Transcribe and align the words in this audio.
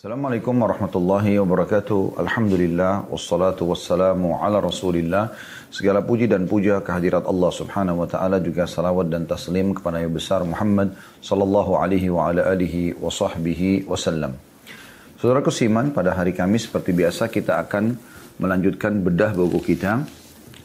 Assalamualaikum 0.00 0.56
warahmatullahi 0.64 1.36
wabarakatuh. 1.44 2.24
Alhamdulillah 2.24 3.12
wassalatu 3.12 3.68
wassalamu 3.68 4.32
ala 4.40 4.56
Rasulillah. 4.56 5.36
Segala 5.68 6.00
puji 6.00 6.24
dan 6.24 6.48
puja 6.48 6.80
kehadirat 6.80 7.28
Allah 7.28 7.52
Subhanahu 7.52 8.00
wa 8.00 8.08
taala 8.08 8.40
juga 8.40 8.64
salawat 8.64 9.12
dan 9.12 9.28
taslim 9.28 9.76
kepada 9.76 10.00
Nabi 10.00 10.16
besar 10.16 10.40
Muhammad 10.40 10.96
sallallahu 11.20 11.76
alaihi 11.76 12.08
wa 12.08 12.32
ala 12.32 12.48
alihi 12.48 12.96
wa 12.96 13.12
sahbihi 13.12 13.84
wasallam. 13.84 14.40
Saudaraku 15.20 15.52
siman, 15.52 15.92
pada 15.92 16.16
hari 16.16 16.32
Kamis 16.32 16.72
seperti 16.72 16.96
biasa 16.96 17.28
kita 17.28 17.60
akan 17.60 17.92
melanjutkan 18.40 19.04
bedah 19.04 19.36
buku 19.36 19.76
kita 19.76 20.08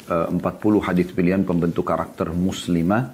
40 0.07 0.31
eh, 0.31 0.79
hadis 0.79 1.11
pilihan 1.11 1.43
pembentuk 1.43 1.83
karakter 1.83 2.31
muslimah. 2.31 3.11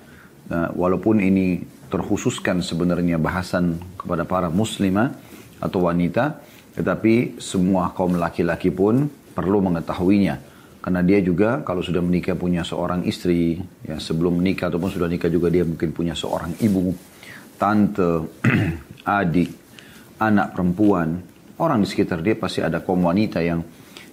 Eh, 0.54 0.70
walaupun 0.78 1.18
ini 1.18 1.66
terkhususkan 1.90 2.62
sebenarnya 2.62 3.18
bahasan 3.18 3.82
kepada 3.98 4.22
para 4.22 4.54
muslimah, 4.54 5.30
atau 5.62 5.86
wanita, 5.86 6.41
tetapi 6.75 7.38
semua 7.38 7.94
kaum 7.94 8.17
laki-laki 8.17 8.73
pun 8.73 9.05
perlu 9.31 9.62
mengetahuinya. 9.62 10.49
Karena 10.81 11.05
dia 11.05 11.22
juga 11.22 11.62
kalau 11.62 11.86
sudah 11.86 12.02
menikah 12.02 12.34
punya 12.34 12.66
seorang 12.66 13.05
istri, 13.05 13.62
ya 13.86 14.02
sebelum 14.02 14.41
menikah 14.41 14.73
ataupun 14.73 14.89
sudah 14.89 15.05
nikah 15.05 15.30
juga 15.30 15.53
dia 15.53 15.62
mungkin 15.62 15.94
punya 15.94 16.17
seorang 16.17 16.58
ibu, 16.58 16.89
tante, 17.62 18.41
adik, 19.22 19.50
anak 20.17 20.58
perempuan, 20.58 21.22
orang 21.62 21.86
di 21.86 21.88
sekitar 21.88 22.25
dia 22.25 22.34
pasti 22.34 22.66
ada 22.66 22.81
kaum 22.81 23.05
wanita 23.05 23.45
yang 23.45 23.62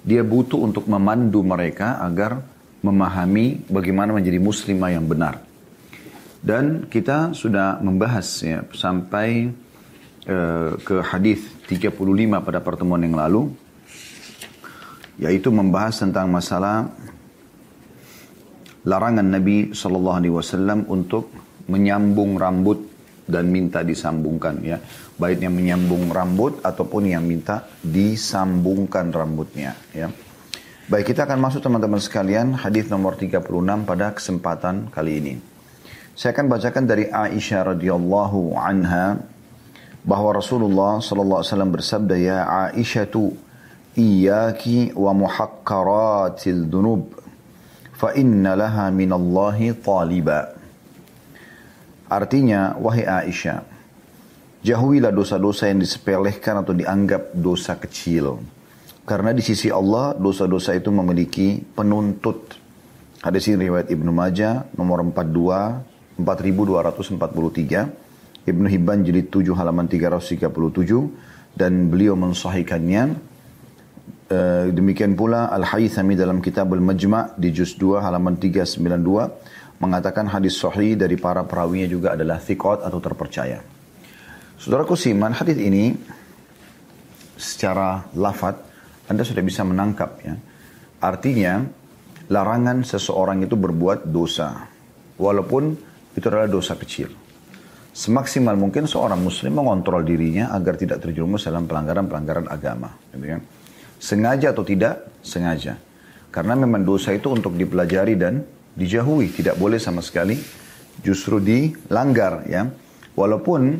dia 0.04 0.20
butuh 0.20 0.60
untuk 0.60 0.84
memandu 0.92 1.40
mereka 1.40 2.04
agar 2.04 2.37
memahami 2.84 3.65
bagaimana 3.66 4.12
menjadi 4.12 4.37
muslimah 4.37 4.90
yang 4.92 5.09
benar. 5.09 5.40
Dan 6.38 6.87
kita 6.87 7.34
sudah 7.34 7.82
membahas 7.82 8.28
ya 8.45 8.62
sampai 8.70 9.51
ke 10.84 10.96
hadis 11.00 11.41
35 11.64 11.96
pada 12.45 12.60
pertemuan 12.60 13.00
yang 13.00 13.16
lalu 13.16 13.48
yaitu 15.16 15.48
membahas 15.48 15.98
tentang 15.98 16.29
masalah 16.29 16.93
larangan 18.87 19.26
Nabi 19.26 19.74
Shallallahu 19.74 20.18
Alaihi 20.21 20.34
Wasallam 20.34 20.84
untuk 20.87 21.32
menyambung 21.66 22.38
rambut 22.38 22.87
dan 23.29 23.51
minta 23.52 23.84
disambungkan 23.84 24.65
ya. 24.65 24.80
Baiknya 25.21 25.52
menyambung 25.52 26.09
rambut 26.09 26.62
ataupun 26.65 27.10
yang 27.10 27.26
minta 27.26 27.68
disambungkan 27.84 29.12
rambutnya 29.12 29.76
ya. 29.93 30.09
Baik 30.88 31.12
kita 31.12 31.29
akan 31.29 31.37
masuk 31.45 31.60
teman-teman 31.60 32.01
sekalian 32.01 32.56
hadis 32.56 32.88
nomor 32.88 33.12
36 33.21 33.45
pada 33.84 34.16
kesempatan 34.16 34.88
kali 34.88 35.21
ini. 35.21 35.34
Saya 36.16 36.32
akan 36.32 36.49
bacakan 36.49 36.84
dari 36.88 37.12
Aisyah 37.12 37.76
radhiyallahu 37.76 38.56
anha 38.56 39.21
bahwa 40.09 40.32
Rasulullah 40.32 41.04
sallallahu 41.04 41.45
alaihi 41.45 41.52
wasallam 41.52 41.73
bersabda 41.76 42.16
ya 42.16 42.38
Aisyatu 42.73 43.37
iyyaki 43.92 44.96
wa 44.96 45.12
muhaqqaratil 45.12 46.65
dunub 46.65 47.12
fa 47.92 48.16
inna 48.16 48.56
laha 48.56 48.88
minallahi 48.88 49.76
taliba. 49.76 50.56
Artinya 52.09 52.73
wahai 52.80 53.04
Aisyah 53.04 53.60
jauhilah 54.65 55.12
dosa-dosa 55.12 55.68
yang 55.68 55.84
disepelekan 55.84 56.65
atau 56.65 56.72
dianggap 56.72 57.37
dosa 57.37 57.76
kecil. 57.76 58.40
Karena 59.04 59.37
di 59.37 59.45
sisi 59.45 59.68
Allah 59.68 60.16
dosa-dosa 60.16 60.72
itu 60.72 60.88
memiliki 60.88 61.60
penuntut. 61.60 62.56
Hadis 63.20 63.45
ini 63.52 63.68
riwayat 63.68 63.93
Ibnu 63.93 64.09
Majah 64.09 64.72
nomor 64.72 65.04
42 65.04 66.16
4243 66.16 68.07
Ibnu 68.50 68.66
Hibban 68.69 69.04
jilid 69.04 69.28
7 69.31 69.53
halaman 69.54 69.87
337 69.87 70.49
dan 71.56 71.93
beliau 71.93 72.16
mensahihkannya 72.16 73.28
Uh, 74.28 74.69
demikian 74.77 75.16
pula 75.16 75.49
Al-Haythami 75.49 76.12
dalam 76.12 76.44
kitab 76.44 76.69
Al-Majma' 76.69 77.32
di 77.41 77.49
juz 77.49 77.81
2 77.81 78.05
halaman 78.05 78.37
392 78.37 79.81
mengatakan 79.81 80.28
hadis 80.28 80.61
sahih 80.61 81.00
dari 81.00 81.17
para 81.17 81.49
perawinya 81.49 81.89
juga 81.89 82.12
adalah 82.12 82.37
thiqat 82.37 82.84
atau 82.84 83.00
terpercaya. 83.00 83.65
Saudaraku 84.61 85.01
siman, 85.01 85.33
hadis 85.33 85.56
ini 85.56 85.97
secara 87.41 88.05
lafat 88.12 88.61
Anda 89.09 89.25
sudah 89.25 89.41
bisa 89.41 89.65
menangkap 89.65 90.21
ya. 90.21 90.37
Artinya 91.01 91.65
larangan 92.28 92.84
seseorang 92.84 93.49
itu 93.49 93.56
berbuat 93.56 94.12
dosa 94.12 94.69
walaupun 95.17 95.72
itu 96.12 96.25
adalah 96.28 96.53
dosa 96.53 96.77
kecil 96.77 97.28
semaksimal 97.93 98.54
mungkin 98.54 98.87
seorang 98.87 99.19
muslim 99.21 99.59
mengontrol 99.59 100.04
dirinya 100.04 100.54
agar 100.54 100.78
tidak 100.78 101.03
terjerumus 101.03 101.47
dalam 101.49 101.66
pelanggaran-pelanggaran 101.66 102.47
agama. 102.49 102.94
Gitu 103.12 103.26
kan? 103.37 103.41
Sengaja 103.99 104.54
atau 104.54 104.62
tidak, 104.62 105.10
sengaja. 105.25 105.75
Karena 106.31 106.54
memang 106.54 106.87
dosa 106.87 107.10
itu 107.10 107.32
untuk 107.32 107.56
dipelajari 107.59 108.15
dan 108.15 108.44
dijauhi, 108.78 109.34
tidak 109.34 109.59
boleh 109.59 109.81
sama 109.82 110.04
sekali 110.04 110.38
justru 111.03 111.43
dilanggar 111.43 112.47
ya. 112.47 112.69
Walaupun 113.19 113.75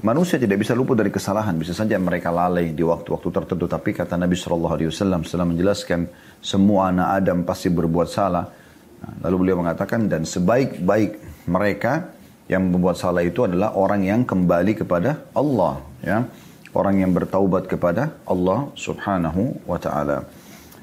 manusia 0.00 0.40
tidak 0.40 0.64
bisa 0.64 0.72
luput 0.72 0.96
dari 0.96 1.12
kesalahan, 1.12 1.52
bisa 1.60 1.76
saja 1.76 2.00
mereka 2.00 2.32
lalai 2.32 2.72
di 2.72 2.80
waktu-waktu 2.80 3.28
tertentu. 3.28 3.68
Tapi 3.68 3.92
kata 3.92 4.16
Nabi 4.16 4.32
Shallallahu 4.32 4.72
Alaihi 4.72 4.88
Wasallam 4.88 5.28
setelah 5.28 5.46
menjelaskan 5.52 6.08
semua 6.40 6.88
anak 6.88 7.08
Adam 7.20 7.38
pasti 7.44 7.68
berbuat 7.68 8.08
salah, 8.08 8.48
lalu 9.20 9.36
beliau 9.44 9.60
mengatakan 9.60 10.08
dan 10.08 10.24
sebaik-baik 10.24 11.44
mereka 11.44 12.08
yang 12.50 12.70
membuat 12.70 12.98
salah 12.98 13.22
itu 13.22 13.46
adalah 13.46 13.74
orang 13.78 14.02
yang 14.06 14.20
kembali 14.26 14.78
kepada 14.82 15.30
Allah 15.36 15.82
ya. 16.02 16.18
Orang 16.72 17.04
yang 17.04 17.12
bertaubat 17.12 17.68
kepada 17.68 18.24
Allah 18.24 18.72
subhanahu 18.72 19.68
wa 19.68 19.76
ta'ala. 19.76 20.24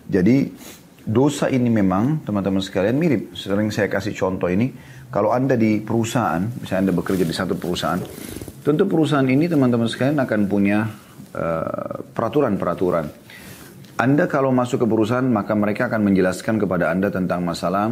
Jadi 0.06 0.54
dosa 1.02 1.50
ini 1.50 1.66
memang 1.66 2.22
teman-teman 2.22 2.62
sekalian 2.62 2.94
mirip. 2.94 3.34
Sering 3.34 3.74
saya 3.74 3.90
kasih 3.90 4.14
contoh 4.14 4.54
ini. 4.54 4.70
Kalau 5.10 5.34
anda 5.34 5.58
di 5.58 5.82
perusahaan 5.82 6.46
misalnya 6.46 6.90
anda 6.90 6.94
bekerja 6.94 7.26
di 7.26 7.34
satu 7.34 7.58
perusahaan 7.58 7.98
tentu 8.60 8.86
perusahaan 8.86 9.26
ini 9.26 9.50
teman-teman 9.50 9.90
sekalian 9.90 10.20
akan 10.22 10.42
punya 10.46 10.86
uh, 11.34 11.96
peraturan-peraturan. 12.14 13.06
Anda 14.00 14.32
kalau 14.32 14.54
masuk 14.56 14.86
ke 14.86 14.88
perusahaan 14.88 15.26
maka 15.26 15.58
mereka 15.58 15.92
akan 15.92 16.06
menjelaskan 16.06 16.56
kepada 16.62 16.94
anda 16.94 17.12
tentang 17.12 17.44
masalah 17.44 17.92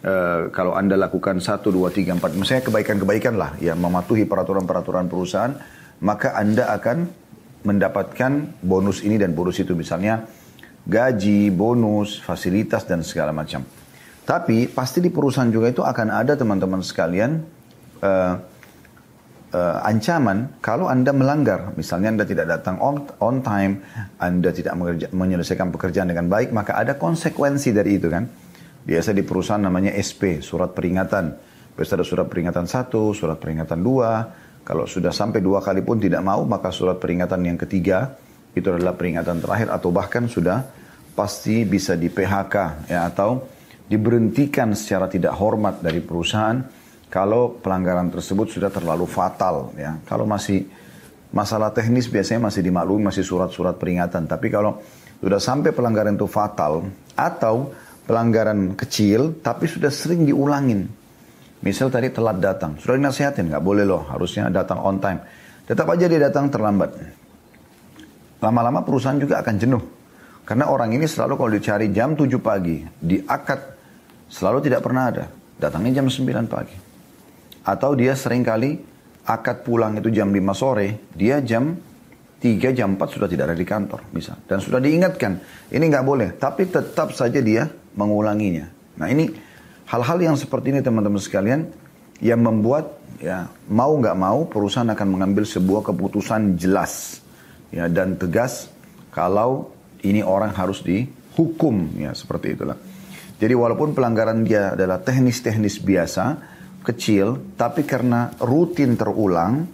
Uh, 0.00 0.48
kalau 0.56 0.72
Anda 0.72 0.96
lakukan 0.96 1.44
satu, 1.44 1.68
dua, 1.68 1.92
tiga, 1.92 2.16
empat, 2.16 2.32
misalnya 2.32 2.64
kebaikan-kebaikan 2.64 3.36
lah, 3.36 3.52
ya 3.60 3.76
mematuhi 3.76 4.24
peraturan-peraturan 4.24 5.12
perusahaan, 5.12 5.52
maka 6.00 6.32
Anda 6.40 6.72
akan 6.72 7.04
mendapatkan 7.68 8.64
bonus 8.64 9.04
ini 9.04 9.20
dan 9.20 9.36
bonus 9.36 9.60
itu. 9.60 9.76
Misalnya 9.76 10.24
gaji, 10.88 11.52
bonus, 11.52 12.16
fasilitas, 12.16 12.88
dan 12.88 13.04
segala 13.04 13.36
macam. 13.36 13.60
Tapi 14.24 14.72
pasti 14.72 15.04
di 15.04 15.12
perusahaan 15.12 15.52
juga 15.52 15.68
itu 15.68 15.84
akan 15.84 16.08
ada 16.08 16.32
teman-teman 16.32 16.80
sekalian 16.80 17.44
uh, 18.00 18.34
uh, 19.52 19.78
ancaman 19.84 20.48
kalau 20.64 20.88
Anda 20.88 21.12
melanggar. 21.12 21.76
Misalnya 21.76 22.16
Anda 22.16 22.24
tidak 22.24 22.48
datang 22.48 22.80
on, 22.80 23.04
on 23.20 23.44
time, 23.44 23.84
Anda 24.16 24.48
tidak 24.48 24.80
menyelesaikan 25.12 25.68
pekerjaan 25.68 26.08
dengan 26.08 26.32
baik, 26.32 26.56
maka 26.56 26.80
ada 26.80 26.96
konsekuensi 26.96 27.76
dari 27.76 28.00
itu 28.00 28.08
kan. 28.08 28.48
Biasa 28.80 29.12
di 29.12 29.20
perusahaan 29.20 29.60
namanya 29.60 29.92
SP, 29.96 30.40
surat 30.40 30.72
peringatan. 30.72 31.36
Biasa 31.76 32.00
ada 32.00 32.06
surat 32.06 32.26
peringatan 32.26 32.64
satu, 32.64 33.12
surat 33.12 33.36
peringatan 33.36 33.80
dua. 33.80 34.24
Kalau 34.64 34.84
sudah 34.84 35.12
sampai 35.12 35.40
dua 35.40 35.60
kali 35.60 35.80
pun 35.84 36.00
tidak 36.00 36.20
mau, 36.24 36.44
maka 36.44 36.72
surat 36.72 36.96
peringatan 37.00 37.40
yang 37.44 37.58
ketiga 37.60 38.16
itu 38.54 38.66
adalah 38.66 38.98
peringatan 38.98 39.38
terakhir 39.38 39.68
atau 39.70 39.88
bahkan 39.94 40.26
sudah 40.26 40.66
pasti 41.14 41.62
bisa 41.66 41.94
di 41.94 42.10
PHK 42.10 42.88
ya 42.90 43.06
atau 43.06 43.46
diberhentikan 43.90 44.74
secara 44.74 45.10
tidak 45.10 45.34
hormat 45.38 45.82
dari 45.82 45.98
perusahaan 45.98 46.62
kalau 47.10 47.58
pelanggaran 47.58 48.06
tersebut 48.08 48.46
sudah 48.54 48.70
terlalu 48.70 49.04
fatal 49.04 49.74
ya. 49.74 49.98
Kalau 50.06 50.24
masih 50.24 50.66
masalah 51.34 51.74
teknis 51.74 52.06
biasanya 52.06 52.50
masih 52.50 52.62
dimaklumi 52.62 53.10
masih 53.10 53.26
surat-surat 53.26 53.74
peringatan, 53.78 54.30
tapi 54.30 54.50
kalau 54.50 54.78
sudah 55.18 55.42
sampai 55.42 55.74
pelanggaran 55.74 56.14
itu 56.14 56.30
fatal 56.30 56.86
atau 57.18 57.74
pelanggaran 58.10 58.74
kecil 58.74 59.38
tapi 59.38 59.70
sudah 59.70 59.86
sering 59.86 60.26
diulangin. 60.26 60.90
Misal 61.62 61.94
tadi 61.94 62.10
telat 62.10 62.42
datang, 62.42 62.74
sudah 62.82 62.98
dinasihatin, 62.98 63.54
nggak 63.54 63.62
boleh 63.62 63.86
loh, 63.86 64.02
harusnya 64.10 64.50
datang 64.50 64.82
on 64.82 64.98
time. 64.98 65.22
Tetap 65.62 65.86
aja 65.86 66.10
dia 66.10 66.18
datang 66.18 66.50
terlambat. 66.50 66.90
Lama-lama 68.42 68.82
perusahaan 68.82 69.20
juga 69.20 69.38
akan 69.38 69.54
jenuh. 69.60 69.84
Karena 70.42 70.72
orang 70.72 70.90
ini 70.90 71.06
selalu 71.06 71.38
kalau 71.38 71.52
dicari 71.52 71.92
jam 71.94 72.16
7 72.18 72.26
pagi, 72.42 72.82
di 72.98 73.22
akad 73.22 73.60
selalu 74.26 74.66
tidak 74.66 74.80
pernah 74.82 75.04
ada. 75.12 75.24
Datangnya 75.60 76.02
jam 76.02 76.08
9 76.08 76.48
pagi. 76.50 76.74
Atau 77.62 77.92
dia 77.94 78.16
sering 78.16 78.42
kali 78.42 78.80
akad 79.28 79.62
pulang 79.62 80.00
itu 80.00 80.08
jam 80.10 80.32
5 80.32 80.40
sore, 80.56 81.12
dia 81.12 81.44
jam 81.44 81.76
3 82.40 82.72
jam 82.72 82.96
4 82.96 83.04
sudah 83.20 83.28
tidak 83.28 83.52
ada 83.52 83.56
di 83.56 83.68
kantor 83.68 84.00
bisa 84.08 84.32
dan 84.48 84.64
sudah 84.64 84.80
diingatkan 84.80 85.36
ini 85.68 85.84
nggak 85.92 86.06
boleh 86.08 86.28
tapi 86.40 86.72
tetap 86.72 87.12
saja 87.12 87.36
dia 87.44 87.68
mengulanginya. 87.94 88.70
Nah 88.98 89.08
ini 89.10 89.30
hal-hal 89.88 90.18
yang 90.20 90.36
seperti 90.38 90.74
ini 90.74 90.80
teman-teman 90.84 91.18
sekalian 91.18 91.70
yang 92.20 92.40
membuat 92.40 93.00
ya 93.20 93.48
mau 93.68 93.96
nggak 93.96 94.16
mau 94.16 94.46
perusahaan 94.46 94.88
akan 94.88 95.08
mengambil 95.08 95.44
sebuah 95.44 95.84
keputusan 95.92 96.56
jelas 96.60 97.24
ya 97.72 97.88
dan 97.88 98.16
tegas 98.16 98.68
kalau 99.10 99.72
ini 100.00 100.24
orang 100.24 100.54
harus 100.54 100.80
dihukum 100.84 101.96
ya 101.98 102.12
seperti 102.16 102.56
itulah. 102.56 102.78
Jadi 103.40 103.56
walaupun 103.56 103.96
pelanggaran 103.96 104.44
dia 104.44 104.76
adalah 104.76 105.00
teknis-teknis 105.00 105.80
biasa, 105.80 106.24
kecil, 106.84 107.56
tapi 107.56 107.88
karena 107.88 108.36
rutin 108.36 109.00
terulang 109.00 109.64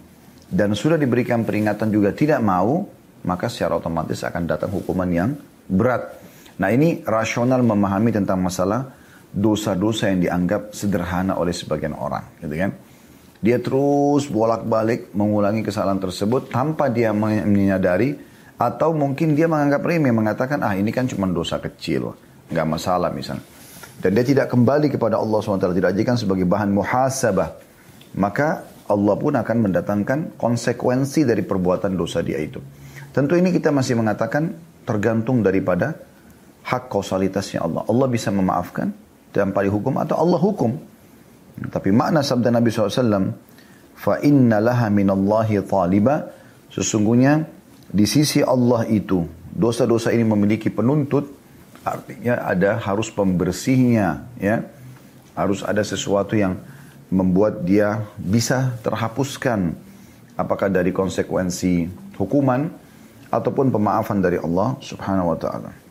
dan 0.47 0.71
sudah 0.71 0.95
diberikan 0.95 1.43
peringatan 1.43 1.91
juga 1.91 2.15
tidak 2.15 2.39
mau, 2.39 2.87
maka 3.27 3.51
secara 3.51 3.75
otomatis 3.75 4.23
akan 4.23 4.43
datang 4.47 4.71
hukuman 4.71 5.09
yang 5.11 5.35
berat. 5.67 6.16
Nah 6.57 6.69
ini 6.73 7.05
rasional 7.05 7.61
memahami 7.61 8.09
tentang 8.09 8.41
masalah 8.41 8.89
dosa-dosa 9.29 10.09
yang 10.09 10.25
dianggap 10.25 10.73
sederhana 10.73 11.37
oleh 11.37 11.53
sebagian 11.53 11.93
orang, 11.93 12.25
gitu 12.41 12.55
kan? 12.57 12.71
Dia 13.37 13.61
terus 13.61 14.25
bolak-balik 14.33 15.13
mengulangi 15.13 15.61
kesalahan 15.61 16.01
tersebut 16.01 16.49
tanpa 16.49 16.89
dia 16.89 17.13
menyadari 17.13 18.17
atau 18.57 18.97
mungkin 18.97 19.37
dia 19.37 19.45
menganggap 19.45 19.85
remeh 19.85 20.09
mengatakan 20.09 20.65
ah 20.65 20.73
ini 20.73 20.89
kan 20.89 21.05
cuma 21.05 21.29
dosa 21.29 21.61
kecil, 21.61 22.17
nggak 22.49 22.65
masalah 22.65 23.13
misalnya. 23.13 23.45
Dan 24.01 24.17
dia 24.17 24.25
tidak 24.25 24.49
kembali 24.49 24.93
kepada 24.93 25.21
Allah 25.21 25.37
SWT, 25.41 25.73
tidak 25.73 25.93
jadikan 25.93 26.17
sebagai 26.17 26.45
bahan 26.45 26.69
muhasabah. 26.69 27.49
Maka 28.17 28.65
Allah 28.89 29.15
pun 29.17 29.33
akan 29.37 29.57
mendatangkan 29.69 30.19
konsekuensi 30.37 31.25
dari 31.25 31.41
perbuatan 31.45 31.93
dosa 31.93 32.21
dia 32.25 32.41
itu. 32.41 32.57
Tentu 33.13 33.37
ini 33.37 33.53
kita 33.53 33.69
masih 33.69 33.97
mengatakan 33.97 34.53
tergantung 34.85 35.41
daripada 35.41 36.06
hak 36.67 36.91
kausalitasnya 36.91 37.63
Allah. 37.63 37.87
Allah 37.87 38.07
bisa 38.11 38.27
memaafkan 38.27 38.91
tanpa 39.31 39.63
dihukum 39.63 39.95
atau 39.95 40.19
Allah 40.19 40.35
hukum. 40.35 40.75
Tapi 41.71 41.89
makna 41.95 42.21
sabda 42.21 42.51
Nabi 42.51 42.69
SAW, 42.69 43.33
fa 43.95 44.19
inna 44.21 44.59
laha 44.59 44.91
minallahi 44.91 45.63
taliba, 45.63 46.27
sesungguhnya 46.69 47.47
di 47.87 48.03
sisi 48.03 48.43
Allah 48.43 48.83
itu 48.85 49.23
dosa-dosa 49.55 50.13
ini 50.13 50.27
memiliki 50.27 50.69
penuntut, 50.69 51.31
artinya 51.81 52.45
ada 52.45 52.77
harus 52.77 53.09
pembersihnya, 53.09 54.27
ya, 54.37 54.67
harus 55.33 55.65
ada 55.65 55.81
sesuatu 55.81 56.37
yang 56.37 56.59
membuat 57.07 57.63
dia 57.63 58.05
bisa 58.19 58.75
terhapuskan, 58.83 59.73
apakah 60.35 60.67
dari 60.69 60.91
konsekuensi 60.93 61.87
hukuman 62.19 62.69
ataupun 63.31 63.71
pemaafan 63.71 64.19
dari 64.19 64.37
Allah 64.37 64.77
Subhanahu 64.83 65.33
Wa 65.33 65.39
Taala. 65.39 65.86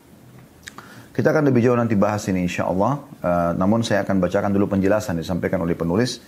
Kita 1.17 1.33
akan 1.33 1.49
lebih 1.49 1.65
jauh 1.65 1.73
nanti 1.73 1.97
bahas 1.97 2.29
ini 2.29 2.45
insya 2.45 2.69
Allah. 2.69 3.01
Uh, 3.25 3.57
namun 3.57 3.81
saya 3.81 4.05
akan 4.05 4.21
bacakan 4.21 4.53
dulu 4.53 4.69
penjelasan 4.69 5.17
disampaikan 5.17 5.57
oleh 5.65 5.73
penulis. 5.73 6.21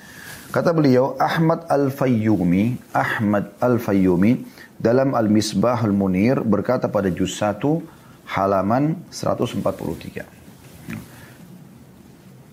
Kata 0.49 0.73
beliau, 0.73 1.13
Ahmad 1.21 1.69
Al-Fayyumi, 1.69 2.89
Ahmad 2.89 3.53
Al-Fayyumi 3.61 4.49
dalam 4.81 5.13
Al-Misbah 5.13 5.85
Al-Munir 5.85 6.41
berkata 6.41 6.89
pada 6.89 7.13
juz 7.13 7.37
1 7.37 7.61
halaman 8.33 8.97
143. 9.13 10.25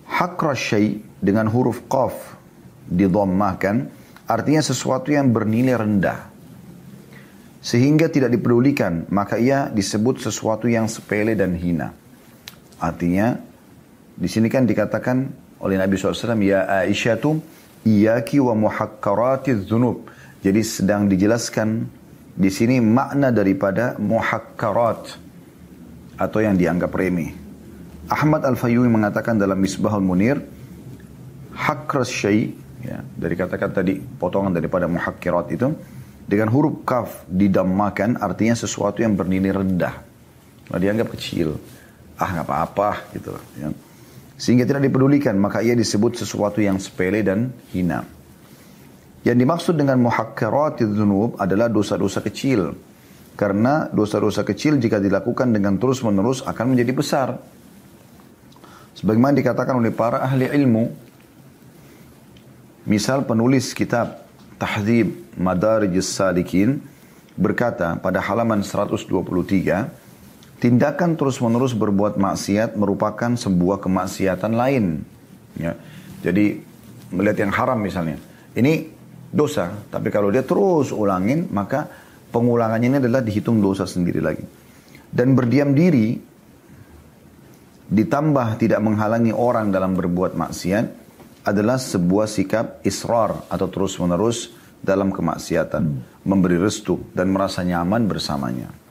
Hakra 0.05 0.53
syai 0.53 1.01
dengan 1.17 1.49
huruf 1.49 1.89
qaf 1.89 2.37
didhammahkan 2.85 3.89
artinya 4.29 4.61
sesuatu 4.61 5.09
yang 5.09 5.33
bernilai 5.33 5.73
rendah 5.73 6.29
sehingga 7.65 8.13
tidak 8.13 8.29
dipedulikan 8.29 9.09
maka 9.09 9.41
ia 9.41 9.73
disebut 9.73 10.21
sesuatu 10.21 10.69
yang 10.69 10.85
sepele 10.85 11.33
dan 11.33 11.57
hina. 11.57 12.05
Artinya 12.77 13.37
di 14.17 14.29
sini 14.29 14.49
kan 14.49 14.65
dikatakan 14.65 15.17
oleh 15.61 15.77
Nabi 15.77 15.97
SAW, 15.97 16.37
Ya 16.41 16.65
Aisyah 16.65 17.17
tu, 17.17 17.41
iyaki 17.85 18.37
wa 18.41 18.53
muhakkarati 18.53 19.65
dzunub. 19.65 20.09
Jadi 20.41 20.61
sedang 20.61 21.09
dijelaskan 21.09 21.89
di 22.37 22.49
sini 22.53 22.77
makna 22.77 23.33
daripada 23.33 23.97
muhakkarat 23.97 25.17
atau 26.17 26.39
yang 26.41 26.53
dianggap 26.53 26.93
remeh. 26.93 27.33
Ahmad 28.07 28.45
Al-Fayyumi 28.45 28.87
mengatakan 28.87 29.35
dalam 29.35 29.57
Misbahul 29.57 30.05
Munir, 30.05 30.37
hakras 31.57 32.07
syai, 32.07 32.53
ya, 32.85 33.03
dari 33.03 33.35
kata-kata 33.35 33.83
tadi, 33.83 33.99
potongan 33.99 34.53
daripada 34.53 34.85
muhakkirat 34.87 35.51
itu, 35.51 35.73
dengan 36.23 36.47
huruf 36.53 36.85
kaf 36.87 37.25
didammakan 37.27 38.21
artinya 38.21 38.55
sesuatu 38.55 39.03
yang 39.03 39.17
bernilai 39.17 39.51
rendah. 39.51 39.95
Nah, 40.71 40.79
dianggap 40.79 41.11
kecil 41.15 41.55
ah 42.17 42.29
nggak 42.33 42.45
apa-apa 42.49 42.89
gitu 43.13 43.33
ya. 43.57 43.69
Sehingga 44.37 44.69
tidak 44.69 44.85
dipedulikan, 44.85 45.33
maka 45.41 45.65
ia 45.65 45.73
disebut 45.73 46.21
sesuatu 46.21 46.61
yang 46.61 46.77
sepele 46.77 47.25
dan 47.25 47.49
hina. 47.73 48.05
Yang 49.25 49.37
dimaksud 49.41 49.73
dengan 49.73 49.97
muhakkarat 49.97 50.77
dzunub 50.77 51.41
adalah 51.41 51.65
dosa-dosa 51.67 52.21
kecil. 52.21 52.77
Karena 53.33 53.89
dosa-dosa 53.89 54.45
kecil 54.45 54.77
jika 54.77 55.01
dilakukan 55.01 55.49
dengan 55.53 55.77
terus-menerus 55.81 56.45
akan 56.45 56.73
menjadi 56.73 56.93
besar. 56.93 57.29
Sebagaimana 58.97 59.37
dikatakan 59.37 59.77
oleh 59.77 59.93
para 59.93 60.25
ahli 60.25 60.49
ilmu, 60.49 60.89
misal 62.89 63.25
penulis 63.29 63.73
kitab 63.77 64.25
Tahdhib 64.57 65.37
Madarijus 65.37 66.09
Salikin 66.09 66.81
berkata 67.37 67.93
pada 68.01 68.17
halaman 68.17 68.65
123, 68.65 70.06
tindakan 70.57 71.17
terus-menerus 71.17 71.77
berbuat 71.77 72.17
maksiat 72.17 72.77
merupakan 72.77 73.33
sebuah 73.37 73.81
kemaksiatan 73.81 74.53
lain. 74.53 75.05
Ya. 75.57 75.77
Jadi 76.25 76.59
melihat 77.13 77.37
yang 77.45 77.53
haram 77.53 77.79
misalnya, 77.79 78.17
ini 78.57 78.89
dosa, 79.29 79.69
tapi 79.93 80.09
kalau 80.09 80.33
dia 80.33 80.41
terus 80.41 80.89
ulangin, 80.89 81.45
maka 81.53 81.87
pengulangannya 82.33 82.87
ini 82.89 82.97
adalah 82.99 83.21
dihitung 83.21 83.61
dosa 83.61 83.85
sendiri 83.85 84.19
lagi. 84.19 84.43
Dan 85.07 85.37
berdiam 85.37 85.71
diri, 85.71 86.17
ditambah 87.87 88.59
tidak 88.59 88.81
menghalangi 88.83 89.31
orang 89.31 89.71
dalam 89.71 89.95
berbuat 89.95 90.35
maksiat, 90.35 90.85
adalah 91.47 91.79
sebuah 91.79 92.27
sikap 92.27 92.83
israr 92.83 93.47
atau 93.47 93.71
terus-menerus 93.71 94.51
dalam 94.83 95.15
kemaksiatan, 95.15 95.83
memberi 96.27 96.59
restu 96.59 96.99
dan 97.15 97.31
merasa 97.31 97.63
nyaman 97.63 98.03
bersamanya. 98.03 98.86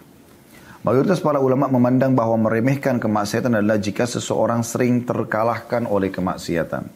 Mayoritas 0.87 1.19
para 1.19 1.43
ulama 1.43 1.67
memandang 1.67 2.15
bahwa 2.15 2.47
meremehkan 2.47 3.03
kemaksiatan 3.03 3.59
adalah 3.59 3.75
jika 3.75 4.07
seseorang 4.07 4.63
sering 4.63 5.03
terkalahkan 5.03 5.83
oleh 5.83 6.15
kemaksiatan. 6.15 6.87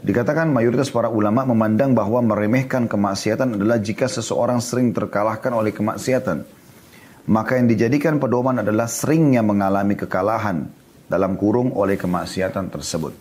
Dikatakan 0.00 0.48
mayoritas 0.48 0.88
para 0.88 1.12
ulama 1.12 1.44
memandang 1.44 1.92
bahwa 1.92 2.24
meremehkan 2.24 2.88
kemaksiatan 2.88 3.60
adalah 3.60 3.76
jika 3.76 4.08
seseorang 4.08 4.64
sering 4.64 4.96
terkalahkan 4.96 5.52
oleh 5.52 5.76
kemaksiatan. 5.76 6.48
Maka 7.28 7.60
yang 7.60 7.68
dijadikan 7.68 8.16
pedoman 8.16 8.64
adalah 8.64 8.88
seringnya 8.88 9.44
mengalami 9.44 10.00
kekalahan 10.00 10.64
dalam 11.12 11.36
kurung 11.36 11.76
oleh 11.76 12.00
kemaksiatan 12.00 12.72
tersebut. 12.72 13.12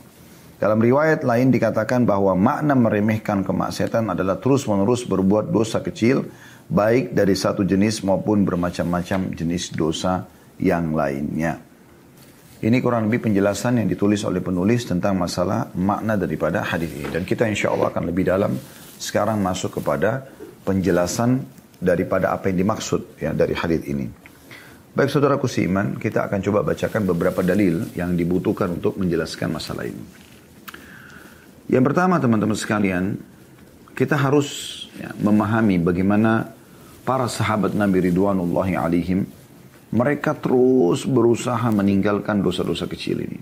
Dalam 0.63 0.79
riwayat 0.79 1.27
lain 1.27 1.51
dikatakan 1.51 2.07
bahwa 2.07 2.39
makna 2.39 2.71
meremehkan 2.71 3.43
kemaksiatan 3.43 4.15
adalah 4.15 4.39
terus-menerus 4.39 5.03
berbuat 5.03 5.51
dosa 5.51 5.83
kecil 5.83 6.23
baik 6.69 7.17
dari 7.17 7.33
satu 7.33 7.65
jenis 7.65 8.05
maupun 8.05 8.45
bermacam-macam 8.45 9.33
jenis 9.33 9.73
dosa 9.73 10.29
yang 10.61 10.93
lainnya. 10.93 11.57
Ini 12.59 12.77
kurang 12.83 13.07
lebih 13.07 13.31
penjelasan 13.31 13.79
yang 13.79 13.87
ditulis 13.87 14.21
oleh 14.27 14.43
penulis 14.43 14.83
tentang 14.83 15.15
masalah 15.15 15.71
makna 15.79 16.19
daripada 16.19 16.61
hadis 16.61 16.91
ini. 16.91 17.07
Dan 17.07 17.23
kita 17.23 17.47
insya 17.47 17.71
Allah 17.71 17.87
akan 17.87 18.03
lebih 18.11 18.27
dalam 18.27 18.51
sekarang 18.99 19.39
masuk 19.39 19.79
kepada 19.79 20.27
penjelasan 20.67 21.39
daripada 21.79 22.35
apa 22.35 22.51
yang 22.51 22.67
dimaksud 22.67 23.15
ya 23.15 23.31
dari 23.31 23.55
hadis 23.55 23.81
ini. 23.87 24.11
Baik 24.91 25.07
saudaraku 25.07 25.47
seiman, 25.47 25.95
kita 25.95 26.27
akan 26.27 26.39
coba 26.43 26.59
bacakan 26.67 27.07
beberapa 27.07 27.39
dalil 27.39 27.87
yang 27.95 28.11
dibutuhkan 28.19 28.75
untuk 28.75 28.99
menjelaskan 28.99 29.55
masalah 29.55 29.87
ini. 29.87 30.03
Yang 31.71 31.83
pertama 31.93 32.19
teman-teman 32.19 32.59
sekalian, 32.59 33.15
kita 33.95 34.19
harus 34.19 34.83
ya, 34.99 35.15
memahami 35.15 35.79
bagaimana 35.79 36.58
para 37.09 37.25
sahabat 37.25 37.73
Nabi 37.73 38.05
Ridwanullahi 38.05 38.77
alaihim, 38.77 39.25
mereka 39.97 40.37
terus 40.37 41.09
berusaha 41.09 41.65
meninggalkan 41.73 42.45
dosa-dosa 42.45 42.85
kecil 42.85 43.25
ini. 43.25 43.41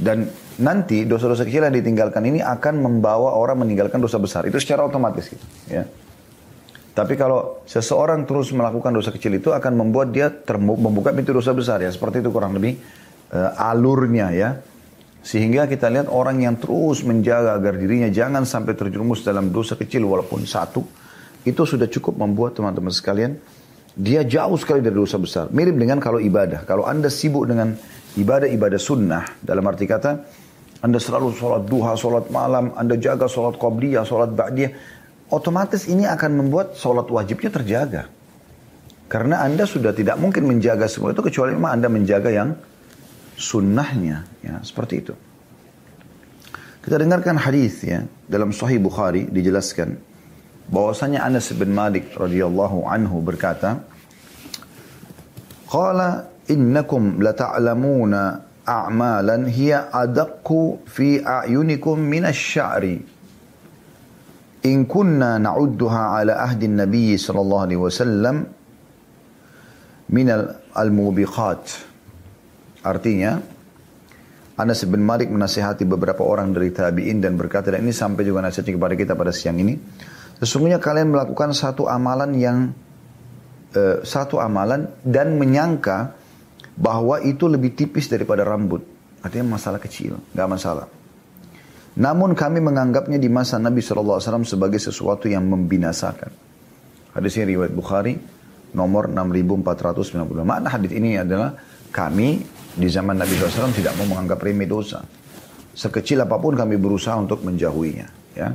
Dan 0.00 0.24
nanti 0.64 1.04
dosa-dosa 1.04 1.44
kecil 1.44 1.68
yang 1.68 1.76
ditinggalkan 1.76 2.24
ini 2.24 2.40
akan 2.40 2.80
membawa 2.80 3.36
orang 3.36 3.60
meninggalkan 3.60 4.00
dosa 4.00 4.16
besar. 4.16 4.48
Itu 4.48 4.56
secara 4.56 4.88
otomatis 4.88 5.28
gitu. 5.28 5.44
Ya. 5.68 5.84
Tapi 6.96 7.12
kalau 7.20 7.60
seseorang 7.68 8.24
terus 8.24 8.56
melakukan 8.56 8.88
dosa 8.88 9.12
kecil 9.12 9.36
itu 9.36 9.52
akan 9.52 9.76
membuat 9.76 10.16
dia 10.16 10.32
membuka 10.56 11.12
pintu 11.12 11.36
dosa 11.36 11.52
besar 11.52 11.84
ya. 11.84 11.92
Seperti 11.92 12.24
itu 12.24 12.32
kurang 12.32 12.56
lebih 12.56 12.80
uh, 13.36 13.52
alurnya 13.68 14.32
ya. 14.32 14.50
Sehingga 15.20 15.68
kita 15.68 15.92
lihat 15.92 16.08
orang 16.08 16.40
yang 16.40 16.56
terus 16.56 17.04
menjaga 17.04 17.60
agar 17.60 17.76
dirinya 17.76 18.08
jangan 18.08 18.48
sampai 18.48 18.72
terjerumus 18.72 19.20
dalam 19.20 19.52
dosa 19.52 19.76
kecil 19.76 20.08
walaupun 20.08 20.48
satu 20.48 21.05
itu 21.46 21.62
sudah 21.62 21.86
cukup 21.86 22.18
membuat 22.18 22.58
teman-teman 22.58 22.90
sekalian 22.90 23.38
dia 23.96 24.20
jauh 24.28 24.60
sekali 24.60 24.84
dari 24.84 24.92
dosa 24.92 25.16
besar. 25.16 25.48
Mirip 25.48 25.72
dengan 25.80 25.96
kalau 25.96 26.20
ibadah. 26.20 26.68
Kalau 26.68 26.84
anda 26.84 27.08
sibuk 27.08 27.48
dengan 27.48 27.72
ibadah-ibadah 28.12 28.76
sunnah, 28.76 29.24
dalam 29.40 29.64
arti 29.64 29.88
kata, 29.88 30.10
anda 30.84 31.00
selalu 31.00 31.32
sholat 31.32 31.64
duha, 31.64 31.96
sholat 31.96 32.28
malam, 32.28 32.76
anda 32.76 33.00
jaga 33.00 33.24
sholat 33.24 33.56
qabliyah, 33.56 34.04
sholat 34.04 34.36
ba'diyah, 34.36 34.70
otomatis 35.32 35.88
ini 35.88 36.04
akan 36.04 36.44
membuat 36.44 36.76
sholat 36.76 37.08
wajibnya 37.08 37.48
terjaga. 37.48 38.02
Karena 39.06 39.38
Anda 39.46 39.70
sudah 39.70 39.94
tidak 39.94 40.18
mungkin 40.18 40.50
menjaga 40.50 40.90
semua 40.90 41.14
itu 41.14 41.22
kecuali 41.22 41.54
memang 41.54 41.78
Anda 41.78 41.86
menjaga 41.86 42.26
yang 42.26 42.58
sunnahnya. 43.38 44.26
Ya, 44.42 44.58
seperti 44.66 44.94
itu. 44.98 45.14
Kita 46.82 46.98
dengarkan 46.98 47.38
hadis 47.38 47.86
ya 47.86 48.02
dalam 48.26 48.50
Sahih 48.50 48.82
Bukhari 48.82 49.30
dijelaskan 49.30 49.94
bahwasanya 50.70 51.22
Anas 51.22 51.50
bin 51.54 51.72
Malik 51.72 52.14
radhiyallahu 52.14 52.86
anhu 52.86 53.22
berkata, 53.22 53.82
"Qala 55.70 56.26
innakum 56.50 57.22
lata'lamuna 57.22 58.42
a'malan 58.66 59.46
hiya 59.50 59.90
adaqqu 59.94 60.86
fi 60.86 61.22
a'yunikum 61.22 61.98
min 61.98 62.26
asy-sya'ri." 62.26 63.18
Kunna 64.66 65.38
na'udduha 65.38 66.18
ala 66.18 66.42
ahdi 66.42 66.66
Nabi 66.66 67.14
sallallahu 67.14 67.64
alaihi 67.70 67.78
wasallam 67.78 68.50
min 70.10 70.26
al-mubiqat. 70.74 71.62
Artinya, 72.82 73.38
Anas 74.58 74.82
bin 74.90 75.06
Malik 75.06 75.30
menasihati 75.30 75.86
beberapa 75.86 76.26
orang 76.26 76.50
dari 76.50 76.74
tabi'in 76.74 77.22
dan 77.22 77.38
berkata, 77.38 77.70
dan 77.70 77.86
ini 77.86 77.94
sampai 77.94 78.26
juga 78.26 78.42
nasihatnya 78.42 78.74
kepada 78.74 78.94
kita 78.98 79.12
pada 79.14 79.30
siang 79.30 79.54
ini, 79.62 79.78
sesungguhnya 80.40 80.80
kalian 80.82 81.12
melakukan 81.12 81.56
satu 81.56 81.88
amalan 81.88 82.30
yang 82.36 82.58
uh, 83.76 84.04
satu 84.04 84.40
amalan 84.40 84.88
dan 85.04 85.36
menyangka 85.36 86.16
bahwa 86.76 87.20
itu 87.24 87.48
lebih 87.48 87.72
tipis 87.72 88.08
daripada 88.08 88.44
rambut. 88.44 88.84
Artinya 89.24 89.56
masalah 89.56 89.80
kecil, 89.80 90.20
nggak 90.36 90.48
masalah. 90.48 90.86
Namun 91.96 92.36
kami 92.36 92.60
menganggapnya 92.60 93.16
di 93.16 93.32
masa 93.32 93.56
Nabi 93.56 93.80
SAW 93.80 94.20
sebagai 94.44 94.76
sesuatu 94.76 95.32
yang 95.32 95.48
membinasakan. 95.48 96.28
Hadis 97.16 97.40
ini 97.40 97.56
riwayat 97.56 97.72
Bukhari 97.72 98.12
nomor 98.76 99.08
6490. 99.08 100.44
Makna 100.44 100.68
hadis 100.68 100.92
ini 100.92 101.16
adalah 101.16 101.56
kami 101.88 102.44
di 102.76 102.88
zaman 102.92 103.16
Nabi 103.16 103.40
SAW 103.40 103.72
tidak 103.72 103.96
mau 103.96 104.12
menganggap 104.12 104.44
remeh 104.44 104.68
dosa. 104.68 105.00
Sekecil 105.72 106.20
apa 106.20 106.36
pun 106.36 106.52
kami 106.52 106.76
berusaha 106.76 107.16
untuk 107.16 107.40
menjauhinya. 107.40 108.36
Ya. 108.36 108.52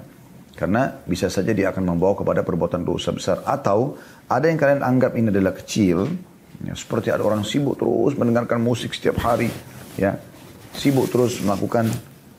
Karena 0.61 0.93
bisa 1.09 1.25
saja 1.25 1.57
dia 1.57 1.73
akan 1.73 1.97
membawa 1.97 2.13
kepada 2.13 2.45
perbuatan 2.45 2.85
dosa 2.85 3.09
besar. 3.09 3.41
Atau 3.49 3.97
ada 4.29 4.45
yang 4.45 4.61
kalian 4.61 4.85
anggap 4.85 5.17
ini 5.17 5.33
adalah 5.33 5.57
kecil. 5.57 6.05
Ya, 6.61 6.77
seperti 6.77 7.09
ada 7.09 7.25
orang 7.25 7.41
sibuk 7.41 7.81
terus 7.81 8.13
mendengarkan 8.13 8.61
musik 8.61 8.93
setiap 8.93 9.17
hari. 9.25 9.49
Ya, 9.97 10.21
Sibuk 10.71 11.11
terus 11.11 11.43
melakukan 11.43 11.89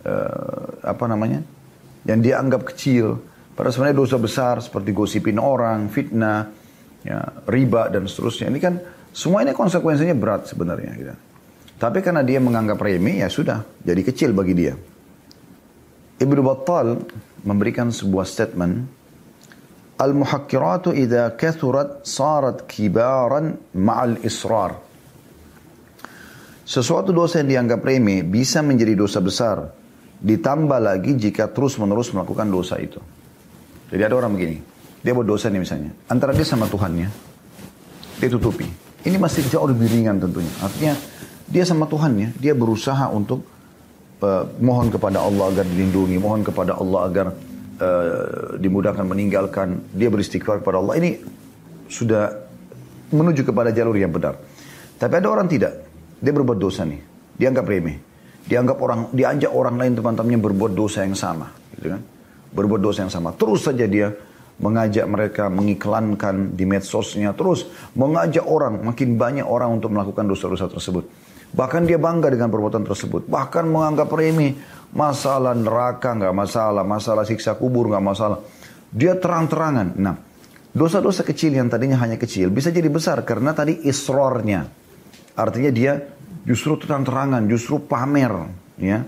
uh, 0.07 0.67
apa 0.87 1.05
namanya? 1.05 1.45
Yang 2.09 2.19
dia 2.31 2.35
anggap 2.41 2.63
kecil. 2.73 3.21
Padahal 3.53 3.75
sebenarnya 3.75 3.99
dosa 3.99 4.17
besar 4.17 4.55
seperti 4.65 4.97
gosipin 4.97 5.37
orang, 5.37 5.93
fitnah, 5.93 6.49
ya, 7.05 7.21
riba 7.45 7.93
dan 7.93 8.09
seterusnya. 8.09 8.49
Ini 8.49 8.61
kan 8.63 8.75
semua 9.13 9.45
ini 9.45 9.53
konsekuensinya 9.53 10.17
berat 10.17 10.49
sebenarnya. 10.49 10.93
Gitu. 10.97 11.15
Tapi 11.77 11.99
karena 12.01 12.25
dia 12.25 12.41
menganggap 12.41 12.79
remeh, 12.81 13.21
ya 13.21 13.29
sudah, 13.29 13.67
jadi 13.83 14.01
kecil 14.01 14.31
bagi 14.33 14.55
dia. 14.55 14.73
Ibnu 16.23 16.41
Battal 16.47 17.03
memberikan 17.43 17.91
sebuah 17.91 18.23
statement, 18.23 19.03
Al-muhakkiratu 19.99 20.95
idha 20.95 21.31
kathurat 21.35 22.03
sarat 22.03 22.67
kibaran 22.67 23.55
ma'al 23.75 24.23
israr. 24.27 24.75
Sesuatu 26.63 27.15
dosa 27.15 27.43
yang 27.43 27.67
dianggap 27.67 27.87
remeh 27.87 28.27
bisa 28.27 28.63
menjadi 28.63 28.99
dosa 28.99 29.23
besar. 29.23 29.71
Ditambah 30.23 30.79
lagi 30.79 31.19
jika 31.19 31.51
terus 31.51 31.79
menerus 31.79 32.11
melakukan 32.15 32.47
dosa 32.51 32.79
itu. 32.79 32.99
Jadi 33.91 34.03
ada 34.03 34.15
orang 34.15 34.35
begini. 34.35 34.59
Dia 35.03 35.13
buat 35.15 35.27
dosa 35.27 35.51
nih 35.51 35.61
misalnya. 35.61 35.91
Antara 36.07 36.31
dia 36.35 36.47
sama 36.47 36.71
Tuhannya. 36.71 37.11
Dia 38.23 38.29
tutupi. 38.31 38.67
Ini 39.03 39.19
masih 39.19 39.47
jauh 39.51 39.67
lebih 39.67 39.91
ringan 39.91 40.23
tentunya. 40.23 40.51
Artinya 40.63 40.95
dia 41.51 41.67
sama 41.67 41.91
Tuhannya. 41.91 42.39
Dia 42.39 42.55
berusaha 42.55 43.11
untuk 43.11 43.43
mohon 44.63 44.89
kepada 44.89 45.19
Allah 45.23 45.51
agar 45.51 45.65
dilindungi. 45.67 46.17
Mohon 46.19 46.43
kepada 46.47 46.79
Allah 46.79 47.01
agar 47.07 47.27
uh, 47.83 48.57
dimudahkan 48.59 49.05
meninggalkan. 49.07 49.83
Dia 49.95 50.09
beristighfar 50.09 50.63
kepada 50.63 50.79
Allah. 50.79 50.99
Ini 51.03 51.11
sudah 51.91 52.31
menuju 53.13 53.43
kepada 53.45 53.75
jalur 53.75 53.99
yang 53.99 54.15
benar. 54.15 54.39
Tapi 54.97 55.15
ada 55.19 55.29
orang 55.29 55.51
tidak. 55.51 55.73
Dia 56.23 56.33
berbuat 56.33 56.59
dosa 56.59 56.87
nih. 56.87 57.03
Dianggap 57.37 57.65
remeh. 57.67 57.97
Dianggap 58.43 58.79
orang, 58.79 59.01
diajak 59.15 59.53
orang 59.55 59.79
lain 59.79 59.93
teman-temannya 59.99 60.41
berbuat 60.41 60.73
dosa 60.75 61.07
yang 61.07 61.19
sama. 61.19 61.51
Gitu 61.75 61.91
kan? 61.91 62.01
Berbuat 62.55 62.81
dosa 62.83 63.07
yang 63.07 63.13
sama. 63.13 63.35
Terus 63.35 63.67
saja 63.67 63.87
dia 63.87 64.11
mengajak 64.63 65.07
mereka 65.11 65.51
mengiklankan 65.51 66.55
di 66.55 66.63
medsosnya 66.69 67.35
terus 67.35 67.67
mengajak 67.99 68.47
orang 68.47 68.85
makin 68.85 69.19
banyak 69.19 69.43
orang 69.43 69.81
untuk 69.81 69.91
melakukan 69.91 70.29
dosa-dosa 70.29 70.71
tersebut 70.71 71.09
bahkan 71.53 71.85
dia 71.85 72.01
bangga 72.01 72.33
dengan 72.33 72.49
perbuatan 72.49 72.85
tersebut. 72.85 73.29
Bahkan 73.29 73.65
menganggap 73.69 74.09
remeh 74.13 74.57
masalah 74.93 75.57
neraka 75.57 76.13
nggak 76.13 76.35
masalah 76.37 76.85
masalah 76.85 77.25
siksa 77.25 77.57
kubur 77.57 77.89
nggak 77.93 78.05
masalah. 78.05 78.39
Dia 78.93 79.17
terang-terangan. 79.17 79.97
Nah 79.97 80.17
dosa-dosa 80.73 81.25
kecil 81.25 81.57
yang 81.57 81.69
tadinya 81.69 82.01
hanya 82.01 82.17
kecil 82.17 82.49
bisa 82.49 82.73
jadi 82.73 82.89
besar 82.89 83.21
karena 83.25 83.53
tadi 83.53 83.85
isrornya. 83.85 84.69
Artinya 85.33 85.71
dia 85.73 85.97
justru 86.45 86.77
terang-terangan 86.77 87.45
justru 87.49 87.81
pamer 87.81 88.33
ya. 88.81 89.01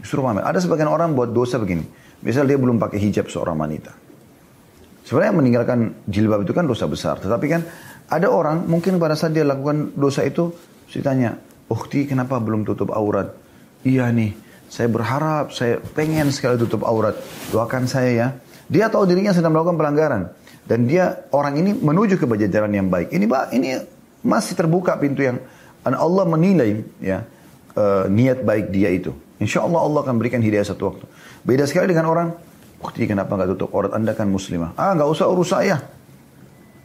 Justru 0.00 0.20
pamer. 0.20 0.44
Ada 0.44 0.60
sebagian 0.60 0.92
orang 0.92 1.16
buat 1.16 1.32
dosa 1.32 1.56
begini. 1.56 1.84
Misal 2.24 2.48
dia 2.48 2.56
belum 2.56 2.80
pakai 2.80 3.00
hijab 3.00 3.28
seorang 3.28 3.56
wanita. 3.56 3.92
Sebenarnya 5.04 5.34
meninggalkan 5.36 5.78
jilbab 6.08 6.48
itu 6.48 6.56
kan 6.56 6.64
dosa 6.64 6.88
besar. 6.88 7.20
Tetapi 7.20 7.46
kan 7.48 7.60
ada 8.08 8.32
orang 8.32 8.64
mungkin 8.64 8.96
pada 8.96 9.12
saat 9.12 9.36
dia 9.36 9.44
lakukan 9.44 9.92
dosa 9.92 10.24
itu, 10.24 10.48
saya 10.88 11.04
tanya, 11.04 11.30
Ukti 11.68 12.04
kenapa 12.04 12.36
belum 12.40 12.68
tutup 12.68 12.92
aurat? 12.92 13.32
Iya 13.84 14.08
nih, 14.12 14.36
saya 14.68 14.88
berharap, 14.88 15.52
saya 15.52 15.80
pengen 15.92 16.28
sekali 16.32 16.60
tutup 16.60 16.84
aurat. 16.84 17.16
Doakan 17.52 17.88
saya 17.88 18.10
ya. 18.12 18.28
Dia 18.68 18.88
tahu 18.88 19.04
dirinya 19.04 19.32
sedang 19.32 19.52
melakukan 19.52 19.76
pelanggaran. 19.76 20.22
Dan 20.64 20.88
dia, 20.88 21.28
orang 21.32 21.60
ini 21.60 21.76
menuju 21.76 22.16
ke 22.16 22.24
jalan 22.48 22.72
yang 22.72 22.88
baik. 22.88 23.12
Ini 23.12 23.28
ini 23.52 23.68
masih 24.24 24.56
terbuka 24.56 24.96
pintu 24.96 25.20
yang 25.20 25.36
Allah 25.84 26.24
menilai 26.24 26.80
ya 27.04 27.28
uh, 27.76 28.08
niat 28.08 28.40
baik 28.40 28.72
dia 28.72 28.88
itu. 28.88 29.12
Insya 29.36 29.60
Allah 29.60 29.84
Allah 29.84 30.00
akan 30.00 30.16
berikan 30.16 30.40
hidayah 30.40 30.64
satu 30.64 30.82
waktu. 30.88 31.04
Beda 31.44 31.68
sekali 31.68 31.92
dengan 31.92 32.08
orang 32.08 32.32
Bukti 32.84 33.08
kenapa 33.08 33.32
nggak 33.32 33.56
tutup 33.56 33.72
aurat 33.72 33.96
anda 33.96 34.12
kan 34.12 34.28
muslimah. 34.28 34.76
Ah 34.76 34.92
nggak 34.92 35.08
usah 35.08 35.24
urus 35.32 35.56
saya. 35.56 35.80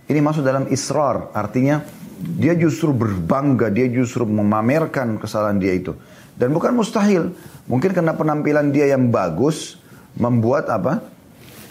Ini 0.08 0.24
masuk 0.24 0.48
dalam 0.48 0.72
israr. 0.72 1.28
Artinya 1.36 1.84
dia 2.20 2.54
justru 2.60 2.92
berbangga. 2.92 3.72
Dia 3.72 3.88
justru 3.88 4.28
memamerkan 4.28 5.16
kesalahan 5.18 5.58
dia 5.58 5.74
itu. 5.74 5.96
Dan 6.36 6.52
bukan 6.52 6.76
mustahil. 6.76 7.32
Mungkin 7.72 7.96
karena 7.96 8.16
penampilan 8.16 8.76
dia 8.76 8.92
yang 8.92 9.08
bagus. 9.08 9.80
Membuat 10.20 10.68
apa? 10.68 11.00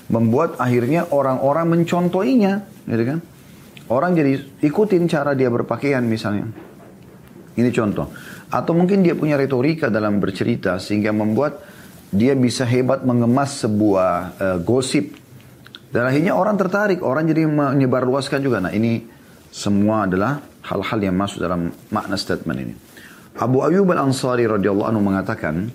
Membuat 0.09 0.57
akhirnya 0.57 1.05
orang-orang 1.13 1.79
mencontohinya. 1.79 2.65
Gitu 2.89 3.05
kan? 3.05 3.19
Orang 3.89 4.17
jadi 4.17 4.41
ikutin 4.65 5.05
cara 5.09 5.37
dia 5.37 5.53
berpakaian 5.53 6.05
misalnya. 6.05 6.49
Ini 7.57 7.69
contoh. 7.73 8.09
Atau 8.49 8.73
mungkin 8.73 9.05
dia 9.05 9.13
punya 9.13 9.37
retorika 9.37 9.93
dalam 9.93 10.21
bercerita 10.21 10.81
sehingga 10.81 11.13
membuat 11.13 11.61
dia 12.09 12.33
bisa 12.33 12.65
hebat 12.65 13.05
mengemas 13.05 13.61
sebuah 13.61 14.13
uh, 14.41 14.59
gosip 14.65 15.13
dan 15.89 16.05
akhirnya 16.05 16.37
orang 16.37 16.61
tertarik, 16.61 17.01
orang 17.01 17.25
jadi 17.25 17.49
menyebarluaskan 17.49 18.45
juga. 18.45 18.61
Nah 18.61 18.73
ini 18.77 19.01
semua 19.49 20.05
adalah 20.05 20.45
hal-hal 20.65 21.01
yang 21.01 21.17
masuk 21.17 21.41
dalam 21.41 21.73
makna 21.89 22.17
statement 22.21 22.59
ini. 22.61 22.75
Abu 23.39 23.63
Ayyub 23.63 23.89
al-Ansari 23.95 24.45
radhiyallahu 24.45 24.89
anhu 24.91 25.03
mengatakan, 25.03 25.71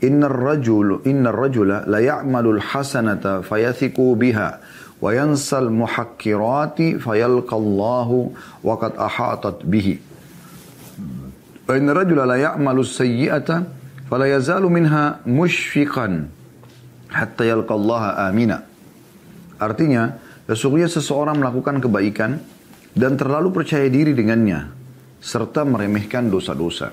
Inna 0.00 0.32
rajul 0.32 1.04
inna 1.04 1.28
rajula 1.28 1.84
la 1.84 2.00
ya'malul 2.00 2.56
hasanata 2.56 3.44
fayathiku 3.44 4.16
biha 4.16 4.56
wa 4.96 5.10
yansal 5.12 5.68
muhakkirati 5.68 6.96
fayalqallahu 6.96 8.32
wa 8.64 8.74
qad 8.80 8.96
ahatat 8.96 9.60
bihi. 9.68 10.00
Wa 11.68 11.76
inna 11.76 11.92
rajula 11.92 12.24
la 12.24 12.40
ya'malu 12.40 12.80
sayyi'ata 12.80 13.68
fala 14.08 14.24
yazalu 14.24 14.72
minha 14.72 15.20
mushfiqan 15.28 16.32
hatta 17.12 17.44
yalqallaha 17.44 18.24
amina. 18.24 18.64
Artinya, 19.60 20.16
sesungguhnya 20.48 20.88
seseorang 20.88 21.36
melakukan 21.36 21.84
kebaikan 21.84 22.40
dan 22.94 23.14
terlalu 23.14 23.54
percaya 23.54 23.86
diri 23.86 24.14
dengannya 24.14 24.70
serta 25.20 25.62
meremehkan 25.68 26.32
dosa-dosa. 26.32 26.90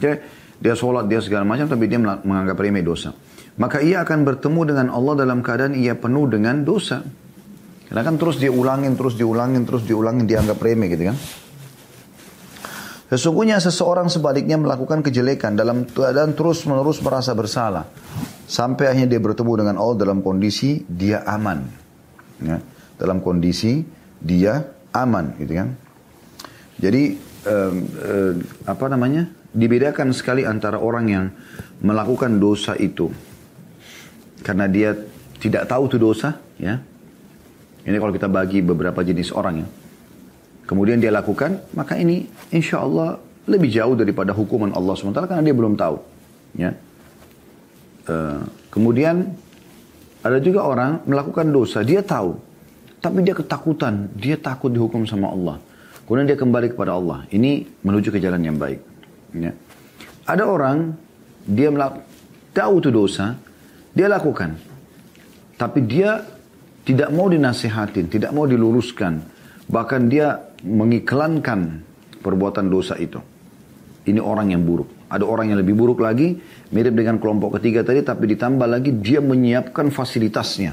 Jadi, 0.00 0.16
dia 0.60 0.74
sholat, 0.76 1.08
dia 1.08 1.20
segala 1.20 1.44
macam, 1.44 1.68
tapi 1.68 1.88
dia 1.88 2.00
menganggap 2.00 2.56
remeh 2.56 2.84
dosa. 2.84 3.12
Maka 3.60 3.84
ia 3.84 4.00
akan 4.00 4.24
bertemu 4.24 4.60
dengan 4.72 4.86
Allah 4.92 5.24
dalam 5.24 5.44
keadaan 5.44 5.76
ia 5.76 5.92
penuh 5.92 6.24
dengan 6.28 6.64
dosa. 6.64 7.04
Karena 7.88 8.02
kan 8.06 8.16
terus 8.16 8.40
dia 8.40 8.48
ulangin, 8.48 8.96
terus 8.96 9.18
diulangin, 9.18 9.68
terus 9.68 9.84
diulangin, 9.84 10.24
dianggap 10.24 10.56
remeh 10.56 10.88
gitu 10.92 11.04
kan. 11.12 11.16
Sesungguhnya 13.10 13.58
seseorang 13.58 14.06
sebaliknya 14.06 14.54
melakukan 14.54 15.02
kejelekan 15.02 15.58
dalam 15.58 15.82
keadaan 15.82 16.38
terus 16.38 16.62
menerus 16.70 17.02
merasa 17.02 17.34
bersalah. 17.34 17.90
Sampai 18.46 18.86
akhirnya 18.86 19.18
dia 19.18 19.20
bertemu 19.22 19.52
dengan 19.66 19.76
Allah 19.82 19.98
dalam 19.98 20.22
kondisi 20.22 20.86
dia 20.86 21.26
aman. 21.26 21.66
Ya, 22.38 22.62
dalam 22.96 23.18
kondisi 23.18 23.82
dia 24.22 24.62
aman 24.94 25.34
gitu 25.38 25.52
kan. 25.54 25.68
Jadi 26.80 27.18
um, 27.46 27.76
um, 27.84 28.34
apa 28.66 28.84
namanya? 28.90 29.24
Dibedakan 29.50 30.14
sekali 30.14 30.46
antara 30.46 30.78
orang 30.78 31.06
yang 31.10 31.26
melakukan 31.82 32.38
dosa 32.38 32.78
itu 32.78 33.10
karena 34.46 34.70
dia 34.70 34.94
tidak 35.40 35.66
tahu 35.66 35.88
itu 35.88 35.98
dosa, 35.98 36.38
ya. 36.60 36.78
Ini 37.80 37.96
kalau 37.96 38.12
kita 38.12 38.28
bagi 38.28 38.60
beberapa 38.60 39.00
jenis 39.00 39.32
orang 39.32 39.64
ya. 39.64 39.68
Kemudian 40.68 41.00
dia 41.00 41.10
lakukan, 41.10 41.58
maka 41.74 41.98
ini 41.98 42.28
insya 42.52 42.84
Allah 42.84 43.18
lebih 43.48 43.72
jauh 43.72 43.96
daripada 43.98 44.30
hukuman 44.36 44.70
Allah 44.70 44.94
SWT 44.94 45.26
karena 45.26 45.42
dia 45.42 45.56
belum 45.56 45.74
tahu. 45.74 45.96
Ya. 46.54 46.70
Uh, 48.06 48.46
kemudian 48.70 49.34
ada 50.20 50.38
juga 50.38 50.68
orang 50.68 51.00
melakukan 51.08 51.48
dosa, 51.48 51.80
dia 51.80 52.04
tahu, 52.04 52.36
tapi 53.00 53.24
dia 53.24 53.32
ketakutan, 53.32 54.12
dia 54.12 54.36
takut 54.36 54.68
dihukum 54.68 55.08
sama 55.08 55.32
Allah. 55.32 55.56
Kemudian 56.04 56.28
dia 56.28 56.38
kembali 56.38 56.76
kepada 56.76 56.96
Allah. 56.96 57.24
Ini 57.32 57.64
menuju 57.80 58.12
ke 58.12 58.18
jalan 58.20 58.42
yang 58.44 58.60
baik. 58.60 58.80
Ya. 59.34 59.56
Ada 60.28 60.44
orang 60.44 60.94
dia 61.48 61.72
tahu 62.52 62.82
itu 62.84 62.90
dosa, 62.92 63.34
dia 63.96 64.06
lakukan, 64.06 64.54
tapi 65.56 65.82
dia 65.82 66.22
tidak 66.84 67.08
mau 67.14 67.26
dinasihatin, 67.30 68.10
tidak 68.10 68.30
mau 68.34 68.44
diluruskan, 68.44 69.22
bahkan 69.70 70.10
dia 70.10 70.38
mengiklankan 70.62 71.82
perbuatan 72.20 72.66
dosa 72.68 72.98
itu. 73.00 73.18
Ini 74.04 74.18
orang 74.20 74.52
yang 74.52 74.64
buruk. 74.64 74.88
Ada 75.10 75.26
orang 75.26 75.50
yang 75.50 75.58
lebih 75.58 75.74
buruk 75.74 76.02
lagi, 76.02 76.38
mirip 76.70 76.94
dengan 76.94 77.18
kelompok 77.18 77.58
ketiga 77.58 77.82
tadi, 77.82 78.02
tapi 78.02 78.30
ditambah 78.34 78.66
lagi 78.66 78.94
dia 78.94 79.18
menyiapkan 79.18 79.90
fasilitasnya. 79.90 80.72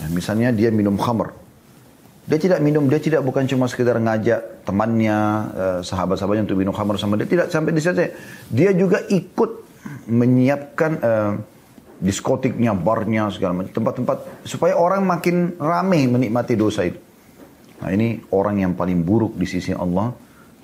Ya, 0.00 0.06
misalnya 0.12 0.52
dia 0.52 0.68
minum 0.68 1.00
khamr, 1.00 1.43
dia 2.24 2.38
tidak 2.40 2.60
minum, 2.64 2.88
dia 2.88 2.96
tidak 2.96 3.20
bukan 3.20 3.44
cuma 3.44 3.68
sekedar 3.68 4.00
ngajak 4.00 4.64
temannya, 4.64 5.18
eh, 5.52 5.80
sahabat-sahabatnya 5.84 6.48
untuk 6.48 6.56
minum 6.56 6.72
khamr 6.72 6.96
sama 6.96 7.20
dia. 7.20 7.28
Tidak 7.28 7.52
sampai 7.52 7.76
di 7.76 7.82
sana. 7.84 8.08
Dia 8.48 8.72
juga 8.72 9.04
ikut 9.12 9.64
menyiapkan 10.08 10.92
uh, 11.04 11.32
diskotiknya, 12.00 12.72
barnya, 12.72 13.28
segala 13.28 13.60
macam. 13.60 13.72
Tempat-tempat 13.72 14.48
supaya 14.48 14.76
orang 14.76 15.04
makin 15.04 15.60
ramai 15.60 16.08
menikmati 16.08 16.56
dosa 16.56 16.88
itu. 16.88 16.96
Nah 17.84 17.92
ini 17.92 18.16
orang 18.32 18.64
yang 18.64 18.72
paling 18.72 19.04
buruk 19.04 19.36
di 19.36 19.44
sisi 19.44 19.76
Allah 19.76 20.08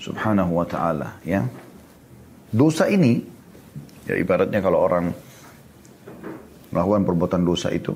subhanahu 0.00 0.57
wa 0.57 0.64
ta'ala. 0.64 1.21
Ya. 1.25 1.45
Dosa 2.49 2.88
ini, 2.88 3.21
ya 4.09 4.17
ibaratnya 4.17 4.64
kalau 4.64 4.81
orang 4.81 5.12
melakukan 6.73 7.02
perbuatan 7.05 7.43
dosa 7.45 7.69
itu, 7.69 7.93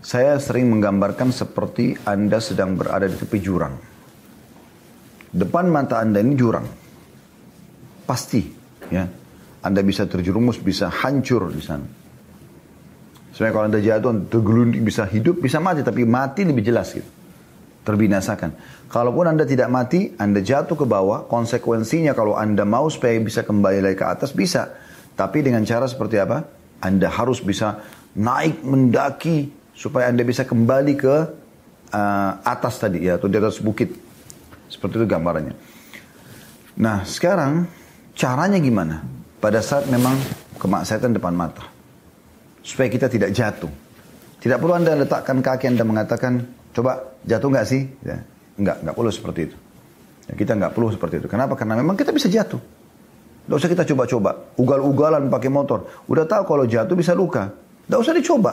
saya 0.00 0.40
sering 0.40 0.72
menggambarkan 0.72 1.28
seperti 1.28 1.92
Anda 2.08 2.40
sedang 2.40 2.72
berada 2.76 3.04
di 3.04 3.16
tepi 3.20 3.38
jurang. 3.40 3.76
Depan 5.30 5.68
mata 5.68 6.00
Anda 6.00 6.24
ini 6.24 6.34
jurang. 6.34 6.66
Pasti, 8.08 8.42
ya. 8.88 9.04
Anda 9.60 9.84
bisa 9.84 10.08
terjerumus, 10.08 10.56
bisa 10.56 10.88
hancur 10.88 11.52
di 11.52 11.60
sana. 11.60 11.84
Sebenarnya 13.30 13.54
kalau 13.54 13.66
Anda 13.68 13.80
jatuh, 13.80 14.12
tergelunding, 14.32 14.82
bisa 14.82 15.04
hidup, 15.04 15.44
bisa 15.44 15.60
mati. 15.60 15.84
Tapi 15.84 16.08
mati 16.08 16.48
lebih 16.48 16.64
jelas 16.64 16.96
gitu. 16.96 17.06
Terbinasakan. 17.84 18.56
Kalaupun 18.88 19.28
Anda 19.28 19.44
tidak 19.44 19.68
mati, 19.68 20.16
Anda 20.16 20.40
jatuh 20.40 20.74
ke 20.74 20.88
bawah, 20.88 21.28
konsekuensinya 21.28 22.16
kalau 22.16 22.40
Anda 22.40 22.64
mau 22.64 22.88
supaya 22.88 23.20
bisa 23.20 23.44
kembali 23.44 23.84
lagi 23.84 23.96
ke 24.00 24.06
atas, 24.08 24.32
bisa. 24.32 24.74
Tapi 25.12 25.44
dengan 25.44 25.62
cara 25.68 25.84
seperti 25.84 26.16
apa? 26.16 26.42
Anda 26.80 27.12
harus 27.12 27.44
bisa 27.44 27.84
naik 28.16 28.64
mendaki 28.64 29.59
supaya 29.80 30.12
Anda 30.12 30.20
bisa 30.28 30.44
kembali 30.44 30.92
ke 31.00 31.14
uh, 31.88 32.32
atas 32.44 32.76
tadi 32.76 33.08
ya 33.08 33.16
atau 33.16 33.32
di 33.32 33.40
atas 33.40 33.64
bukit. 33.64 33.96
Seperti 34.68 35.00
itu 35.00 35.06
gambarannya. 35.08 35.56
Nah, 36.76 37.02
sekarang 37.08 37.64
caranya 38.12 38.60
gimana? 38.60 39.00
Pada 39.40 39.64
saat 39.64 39.88
memang 39.88 40.14
kemaksiatan 40.60 41.16
depan 41.16 41.32
mata. 41.32 41.64
Supaya 42.60 42.92
kita 42.92 43.08
tidak 43.08 43.32
jatuh. 43.32 43.72
Tidak 44.36 44.60
perlu 44.60 44.76
Anda 44.76 44.94
letakkan 45.00 45.40
kaki 45.40 45.72
Anda 45.72 45.82
mengatakan, 45.88 46.44
coba 46.76 47.16
jatuh 47.24 47.48
nggak 47.48 47.66
sih? 47.66 47.88
Ya. 48.04 48.20
Enggak, 48.60 48.84
enggak 48.84 48.94
perlu 49.00 49.10
seperti 49.10 49.40
itu. 49.48 49.56
Ya, 50.28 50.32
kita 50.36 50.52
nggak 50.60 50.76
perlu 50.76 50.92
seperti 50.92 51.24
itu. 51.24 51.26
Kenapa? 51.26 51.56
Karena 51.56 51.80
memang 51.80 51.96
kita 51.96 52.12
bisa 52.12 52.28
jatuh. 52.28 52.60
Tidak 52.60 53.56
usah 53.56 53.70
kita 53.72 53.88
coba-coba. 53.88 54.54
Ugal-ugalan 54.60 55.32
pakai 55.32 55.50
motor. 55.50 55.88
Udah 56.06 56.28
tahu 56.28 56.44
kalau 56.44 56.64
jatuh 56.68 56.94
bisa 56.94 57.16
luka. 57.16 57.50
Tidak 57.88 57.98
usah 57.98 58.12
dicoba. 58.14 58.52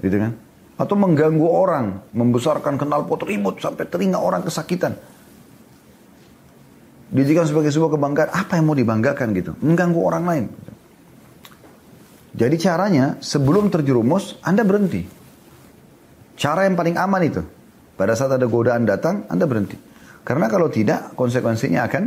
Gitu 0.00 0.16
kan? 0.16 0.45
Atau 0.76 0.94
mengganggu 0.96 1.48
orang, 1.48 2.12
membesarkan 2.12 2.76
knalpot 2.76 3.24
ribut 3.24 3.56
sampai 3.60 3.88
telinga 3.88 4.20
orang 4.20 4.44
kesakitan. 4.44 4.92
Dijadikan 7.06 7.48
sebagai 7.48 7.72
sebuah 7.72 7.96
kebanggaan, 7.96 8.30
apa 8.34 8.60
yang 8.60 8.64
mau 8.68 8.76
dibanggakan 8.76 9.28
gitu? 9.32 9.52
Mengganggu 9.64 10.00
orang 10.04 10.24
lain. 10.26 10.44
Jadi 12.36 12.56
caranya 12.60 13.16
sebelum 13.24 13.72
terjerumus, 13.72 14.36
Anda 14.44 14.60
berhenti. 14.68 15.00
Cara 16.36 16.68
yang 16.68 16.76
paling 16.76 17.00
aman 17.00 17.22
itu. 17.24 17.40
Pada 17.96 18.12
saat 18.12 18.36
ada 18.36 18.44
godaan 18.44 18.84
datang, 18.84 19.24
Anda 19.32 19.48
berhenti. 19.48 19.80
Karena 20.20 20.52
kalau 20.52 20.68
tidak, 20.68 21.16
konsekuensinya 21.16 21.88
akan 21.88 22.02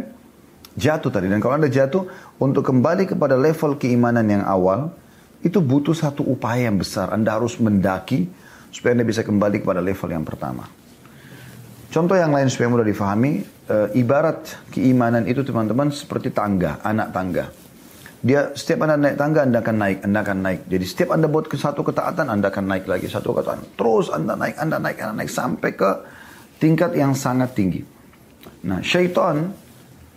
jatuh 0.78 1.10
tadi. 1.10 1.26
Dan 1.26 1.42
kalau 1.42 1.58
Anda 1.58 1.72
jatuh, 1.72 2.06
untuk 2.38 2.62
kembali 2.62 3.10
kepada 3.10 3.34
level 3.34 3.82
keimanan 3.82 4.30
yang 4.30 4.46
awal, 4.46 4.94
itu 5.42 5.58
butuh 5.58 5.98
satu 5.98 6.22
upaya 6.22 6.70
yang 6.70 6.78
besar. 6.78 7.10
Anda 7.10 7.34
harus 7.34 7.58
mendaki, 7.58 8.30
supaya 8.70 8.98
Anda 8.98 9.06
bisa 9.06 9.26
kembali 9.26 9.62
kepada 9.62 9.82
level 9.82 10.10
yang 10.10 10.26
pertama. 10.26 10.66
Contoh 11.90 12.14
yang 12.14 12.30
lain 12.30 12.54
supaya 12.54 12.70
mudah 12.70 12.86
difahami, 12.86 13.42
e, 13.66 13.76
ibarat 13.98 14.70
keimanan 14.70 15.26
itu 15.26 15.42
teman-teman 15.42 15.90
seperti 15.90 16.30
tangga, 16.30 16.78
anak 16.86 17.10
tangga. 17.10 17.46
Dia 18.22 18.54
setiap 18.54 18.86
Anda 18.86 19.00
naik 19.00 19.18
tangga, 19.18 19.42
Anda 19.48 19.60
akan 19.64 19.76
naik, 19.80 19.98
Anda 20.06 20.20
akan 20.22 20.38
naik. 20.46 20.62
Jadi 20.70 20.86
setiap 20.86 21.10
Anda 21.18 21.26
buat 21.26 21.50
ke 21.50 21.58
satu 21.58 21.82
ketaatan, 21.82 22.30
Anda 22.30 22.54
akan 22.54 22.66
naik 22.70 22.86
lagi, 22.86 23.10
satu 23.10 23.34
ketaatan. 23.34 23.74
Terus 23.74 24.14
Anda 24.14 24.38
naik, 24.38 24.56
Anda 24.62 24.78
naik, 24.78 24.98
Anda 25.02 25.14
naik, 25.24 25.32
sampai 25.34 25.72
ke 25.74 25.92
tingkat 26.62 26.94
yang 26.94 27.18
sangat 27.18 27.58
tinggi. 27.58 27.82
Nah, 28.70 28.86
syaitan 28.86 29.50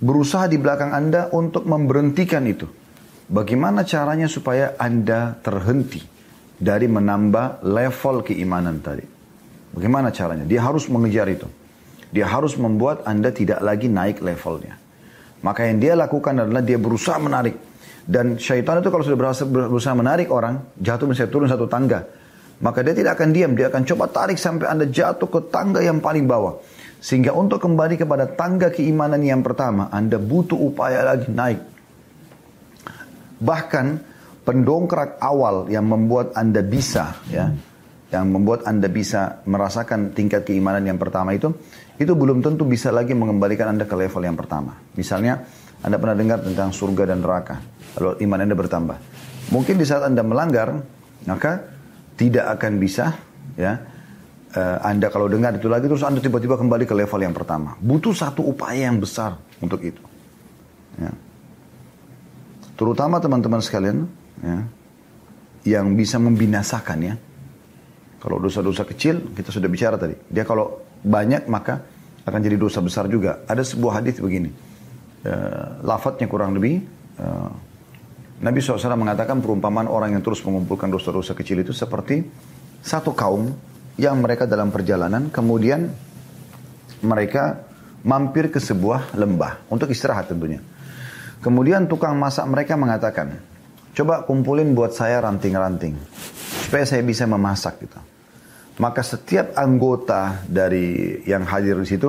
berusaha 0.03 0.51
di 0.51 0.59
belakang 0.61 0.93
Anda 0.93 1.33
untuk 1.33 1.65
memberhentikan 1.65 2.45
itu. 2.45 2.69
Bagaimana 3.33 3.87
caranya 3.87 4.29
supaya 4.29 4.77
Anda 4.77 5.41
terhenti? 5.41 6.12
Dari 6.63 6.87
menambah 6.87 7.67
level 7.67 8.23
keimanan 8.23 8.79
tadi. 8.79 9.03
Bagaimana 9.75 10.15
caranya? 10.15 10.47
Dia 10.47 10.63
harus 10.63 10.87
mengejar 10.87 11.27
itu. 11.27 11.51
Dia 12.15 12.31
harus 12.31 12.55
membuat 12.55 13.03
Anda 13.03 13.35
tidak 13.35 13.59
lagi 13.59 13.91
naik 13.91 14.23
levelnya. 14.23 14.79
Maka 15.43 15.67
yang 15.67 15.83
dia 15.83 15.99
lakukan 15.99 16.39
adalah 16.39 16.63
dia 16.63 16.79
berusaha 16.79 17.19
menarik. 17.19 17.59
Dan 18.07 18.39
syaitan 18.39 18.79
itu 18.79 18.95
kalau 18.95 19.03
sudah 19.03 19.19
berusaha, 19.19 19.49
berusaha 19.49 19.95
menarik 19.99 20.31
orang, 20.31 20.63
jatuh 20.79 21.11
misalnya 21.11 21.33
turun 21.35 21.49
satu 21.51 21.67
tangga. 21.67 22.07
Maka 22.63 22.79
dia 22.87 22.95
tidak 22.95 23.19
akan 23.19 23.35
diam, 23.35 23.59
dia 23.59 23.67
akan 23.67 23.83
coba 23.83 24.07
tarik 24.07 24.39
sampai 24.39 24.71
Anda 24.71 24.87
jatuh 24.87 25.27
ke 25.27 25.41
tangga 25.51 25.83
yang 25.83 25.99
paling 25.99 26.31
bawah. 26.31 26.63
Sehingga 27.03 27.35
untuk 27.35 27.59
kembali 27.59 27.99
kepada 27.99 28.31
tangga 28.31 28.71
keimanan 28.71 29.19
yang 29.19 29.43
pertama, 29.43 29.91
Anda 29.91 30.23
butuh 30.23 30.55
upaya 30.55 31.03
lagi 31.03 31.27
naik. 31.27 31.59
Bahkan 33.43 34.12
pendongkrak 34.43 35.23
awal 35.23 35.71
yang 35.71 35.87
membuat 35.87 36.35
Anda 36.35 36.63
bisa 36.63 37.15
ya 37.31 37.51
yang 38.13 38.29
membuat 38.29 38.69
Anda 38.69 38.93
bisa 38.93 39.41
merasakan 39.49 40.13
tingkat 40.13 40.45
keimanan 40.45 40.85
yang 40.85 41.01
pertama 41.01 41.33
itu 41.33 41.49
itu 41.97 42.13
belum 42.13 42.45
tentu 42.45 42.69
bisa 42.69 42.93
lagi 42.93 43.17
mengembalikan 43.17 43.73
Anda 43.73 43.89
ke 43.89 43.97
level 43.97 44.23
yang 44.27 44.37
pertama. 44.37 44.77
Misalnya 44.99 45.41
Anda 45.81 45.97
pernah 45.97 46.17
dengar 46.19 46.39
tentang 46.45 46.77
surga 46.77 47.09
dan 47.09 47.25
neraka. 47.25 47.57
Lalu 47.97 48.21
iman 48.29 48.39
Anda 48.45 48.57
bertambah. 48.57 48.97
Mungkin 49.49 49.81
di 49.81 49.87
saat 49.89 50.05
Anda 50.05 50.21
melanggar 50.21 50.77
maka 51.25 51.65
tidak 52.19 52.59
akan 52.59 52.73
bisa 52.77 53.17
ya 53.57 53.81
uh, 54.53 54.79
Anda 54.85 55.09
kalau 55.09 55.33
dengar 55.33 55.57
itu 55.57 55.73
lagi 55.73 55.89
terus 55.89 56.05
Anda 56.05 56.21
tiba-tiba 56.21 56.61
kembali 56.61 56.85
ke 56.85 56.93
level 56.93 57.21
yang 57.25 57.33
pertama. 57.33 57.81
Butuh 57.81 58.13
satu 58.13 58.45
upaya 58.45 58.93
yang 58.93 59.01
besar 59.01 59.41
untuk 59.65 59.81
itu. 59.81 60.03
Ya. 61.01 61.13
Terutama 62.77 63.23
teman-teman 63.23 63.63
sekalian, 63.63 64.11
ya, 64.43 64.59
yang 65.67 65.95
bisa 65.95 66.19
membinasakan 66.19 66.99
ya. 67.03 67.15
Kalau 68.23 68.39
dosa-dosa 68.39 68.87
kecil 68.87 69.35
kita 69.35 69.51
sudah 69.51 69.67
bicara 69.67 69.99
tadi. 69.99 70.15
Dia 70.31 70.47
kalau 70.47 70.83
banyak 71.03 71.51
maka 71.51 71.83
akan 72.23 72.41
jadi 72.43 72.55
dosa 72.55 72.79
besar 72.79 73.11
juga. 73.11 73.43
Ada 73.47 73.67
sebuah 73.67 74.03
hadis 74.03 74.23
begini. 74.23 74.51
Uh, 75.23 75.83
lafadznya 75.87 76.27
kurang 76.27 76.51
lebih 76.59 76.83
uh, 77.23 77.51
Nabi 78.43 78.59
SAW 78.59 78.99
mengatakan 78.99 79.39
perumpamaan 79.39 79.87
orang 79.87 80.19
yang 80.19 80.23
terus 80.23 80.43
mengumpulkan 80.43 80.91
dosa-dosa 80.91 81.31
kecil 81.39 81.63
itu 81.63 81.71
seperti 81.71 82.27
satu 82.83 83.15
kaum 83.15 83.55
yang 83.95 84.19
mereka 84.19 84.51
dalam 84.51 84.75
perjalanan 84.75 85.31
kemudian 85.31 85.87
mereka 87.07 87.63
mampir 88.03 88.51
ke 88.51 88.59
sebuah 88.59 89.15
lembah 89.15 89.71
untuk 89.71 89.91
istirahat 89.91 90.31
tentunya. 90.31 90.59
Kemudian 91.43 91.91
tukang 91.91 92.15
masak 92.19 92.47
mereka 92.47 92.79
mengatakan, 92.79 93.43
Coba 93.93 94.25
kumpulin 94.25 94.73
buat 94.73 94.97
saya 94.97 95.21
ranting-ranting. 95.21 95.95
Supaya 96.69 96.89
saya 96.89 97.05
bisa 97.05 97.29
memasak 97.29 97.85
gitu. 97.85 98.01
Maka 98.81 99.05
setiap 99.05 99.53
anggota 99.53 100.41
dari 100.49 101.21
yang 101.29 101.45
hadir 101.45 101.77
di 101.77 101.85
situ 101.85 102.09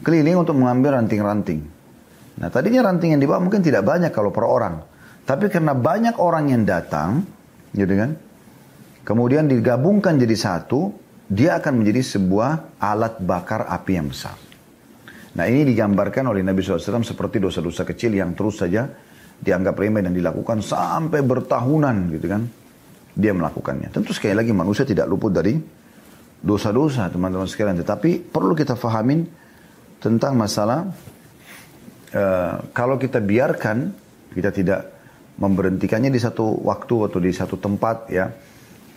keliling 0.00 0.40
untuk 0.40 0.56
mengambil 0.56 0.96
ranting-ranting. 0.96 1.60
Nah 2.40 2.48
tadinya 2.48 2.88
ranting 2.88 3.12
yang 3.12 3.20
dibawa 3.20 3.44
mungkin 3.44 3.60
tidak 3.60 3.84
banyak 3.84 4.08
kalau 4.08 4.32
per 4.32 4.48
orang. 4.48 4.80
Tapi 5.28 5.52
karena 5.52 5.76
banyak 5.76 6.16
orang 6.16 6.48
yang 6.48 6.64
datang, 6.64 7.20
gitu 7.76 7.92
kan. 7.92 8.16
Kemudian 9.04 9.44
digabungkan 9.44 10.16
jadi 10.16 10.32
satu, 10.32 10.96
dia 11.28 11.60
akan 11.60 11.84
menjadi 11.84 12.16
sebuah 12.16 12.80
alat 12.80 13.20
bakar 13.20 13.68
api 13.68 13.92
yang 13.92 14.08
besar. 14.08 14.32
Nah 15.36 15.44
ini 15.44 15.68
digambarkan 15.68 16.32
oleh 16.32 16.40
Nabi 16.40 16.64
SAW 16.64 17.04
seperti 17.04 17.36
dosa-dosa 17.36 17.84
kecil 17.84 18.16
yang 18.16 18.32
terus 18.32 18.64
saja 18.64 18.88
dianggap 19.38 19.74
remeh 19.78 20.02
dan 20.02 20.12
dilakukan 20.14 20.60
sampai 20.60 21.22
bertahunan 21.22 21.96
gitu 22.14 22.26
kan. 22.26 22.42
Dia 23.18 23.34
melakukannya. 23.34 23.90
Tentu 23.90 24.14
sekali 24.14 24.34
lagi 24.34 24.54
manusia 24.54 24.86
tidak 24.86 25.10
luput 25.10 25.34
dari 25.34 25.58
dosa-dosa 26.38 27.10
teman-teman 27.10 27.50
sekalian. 27.50 27.82
Tetapi 27.82 28.30
perlu 28.30 28.54
kita 28.54 28.78
fahamin 28.78 29.26
tentang 29.98 30.38
masalah 30.38 30.86
uh, 32.14 32.54
kalau 32.70 32.94
kita 32.94 33.18
biarkan, 33.18 33.90
kita 34.34 34.50
tidak 34.54 34.80
memberhentikannya 35.38 36.10
di 36.10 36.20
satu 36.22 36.62
waktu 36.62 36.94
atau 37.10 37.18
di 37.18 37.30
satu 37.34 37.58
tempat 37.58 37.96
ya. 38.10 38.26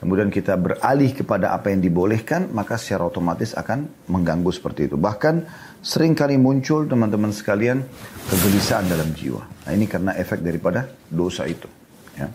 Kemudian 0.01 0.33
kita 0.33 0.57
beralih 0.57 1.13
kepada 1.13 1.53
apa 1.53 1.69
yang 1.69 1.77
dibolehkan, 1.77 2.49
maka 2.57 2.73
secara 2.73 3.05
otomatis 3.05 3.53
akan 3.53 4.09
mengganggu 4.09 4.49
seperti 4.49 4.89
itu. 4.89 4.97
Bahkan 4.97 5.45
sering 5.77 6.17
kali 6.17 6.41
muncul 6.41 6.89
teman-teman 6.89 7.29
sekalian 7.29 7.85
kegelisahan 8.25 8.89
dalam 8.89 9.13
jiwa. 9.13 9.45
Nah 9.45 9.71
ini 9.77 9.85
karena 9.85 10.17
efek 10.17 10.41
daripada 10.41 10.89
dosa 11.05 11.45
itu. 11.45 11.69
Ya. 12.17 12.33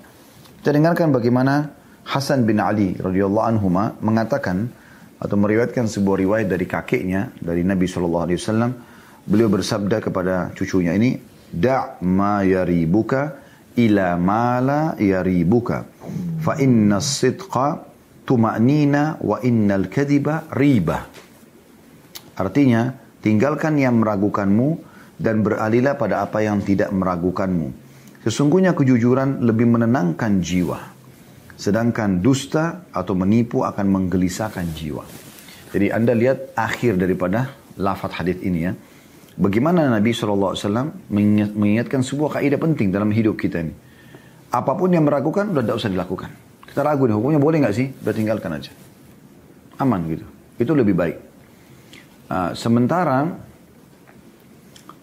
Kita 0.62 0.70
dengarkan 0.70 1.10
bagaimana 1.10 1.74
Hasan 2.06 2.46
bin 2.46 2.62
Ali 2.62 2.94
radhiyallahu 2.94 3.46
anhu 3.50 3.66
mengatakan 3.98 4.70
atau 5.18 5.34
meriwayatkan 5.34 5.90
sebuah 5.90 6.22
riwayat 6.22 6.46
dari 6.46 6.70
kakeknya 6.70 7.34
dari 7.42 7.66
Nabi 7.66 7.90
saw. 7.90 8.06
Beliau 9.26 9.50
bersabda 9.50 9.98
kepada 9.98 10.54
cucunya 10.54 10.94
ini, 10.94 11.18
"Da' 11.50 11.98
ma 12.06 12.46
yaribuka 12.46 13.45
ila 13.76 14.16
mala 14.16 14.96
yaribuka. 14.98 15.84
Fa 16.40 16.58
inna 16.58 16.98
sidqa 16.98 17.84
tuma'nina 18.26 19.22
wa 19.22 19.38
innal 19.44 19.86
kadiba 19.86 20.50
riba 20.50 21.26
artinya 22.36 22.92
tinggalkan 23.24 23.80
yang 23.80 23.98
meragukanmu 23.98 24.68
dan 25.16 25.40
beralihlah 25.40 25.96
pada 25.96 26.20
apa 26.20 26.44
yang 26.44 26.60
tidak 26.60 26.92
meragukanmu. 26.92 27.72
Sesungguhnya 28.20 28.76
kejujuran 28.76 29.40
lebih 29.40 29.64
menenangkan 29.64 30.44
jiwa. 30.44 30.92
Sedangkan 31.56 32.20
dusta 32.20 32.84
atau 32.92 33.16
menipu 33.16 33.64
akan 33.64 33.86
menggelisahkan 33.88 34.76
jiwa. 34.76 35.08
Jadi 35.72 35.88
anda 35.88 36.12
lihat 36.12 36.52
akhir 36.52 37.00
daripada 37.00 37.56
lafaz 37.80 38.12
hadis 38.20 38.36
ini 38.44 38.68
ya 38.68 38.72
Bagaimana 39.36 39.92
Nabi 39.92 40.16
SAW 40.16 40.56
mengingatkan 41.52 42.00
sebuah 42.00 42.40
kaidah 42.40 42.56
penting 42.56 42.88
dalam 42.88 43.12
hidup 43.12 43.36
kita 43.36 43.60
ini. 43.60 43.74
Apa 44.48 44.72
pun 44.72 44.88
yang 44.88 45.04
meragukan, 45.04 45.52
udah 45.52 45.60
tidak 45.60 45.76
usah 45.76 45.92
dilakukan. 45.92 46.30
Kita 46.64 46.80
ragu 46.80 47.04
nih, 47.04 47.12
hukumnya 47.12 47.36
boleh 47.36 47.60
nggak 47.60 47.74
sih? 47.76 47.92
Udah 48.00 48.14
tinggalkan 48.16 48.56
aja. 48.56 48.72
Aman 49.76 50.08
gitu. 50.08 50.24
Itu 50.56 50.72
lebih 50.72 50.96
baik. 50.96 51.16
Uh, 52.32 52.56
sementara 52.56 53.28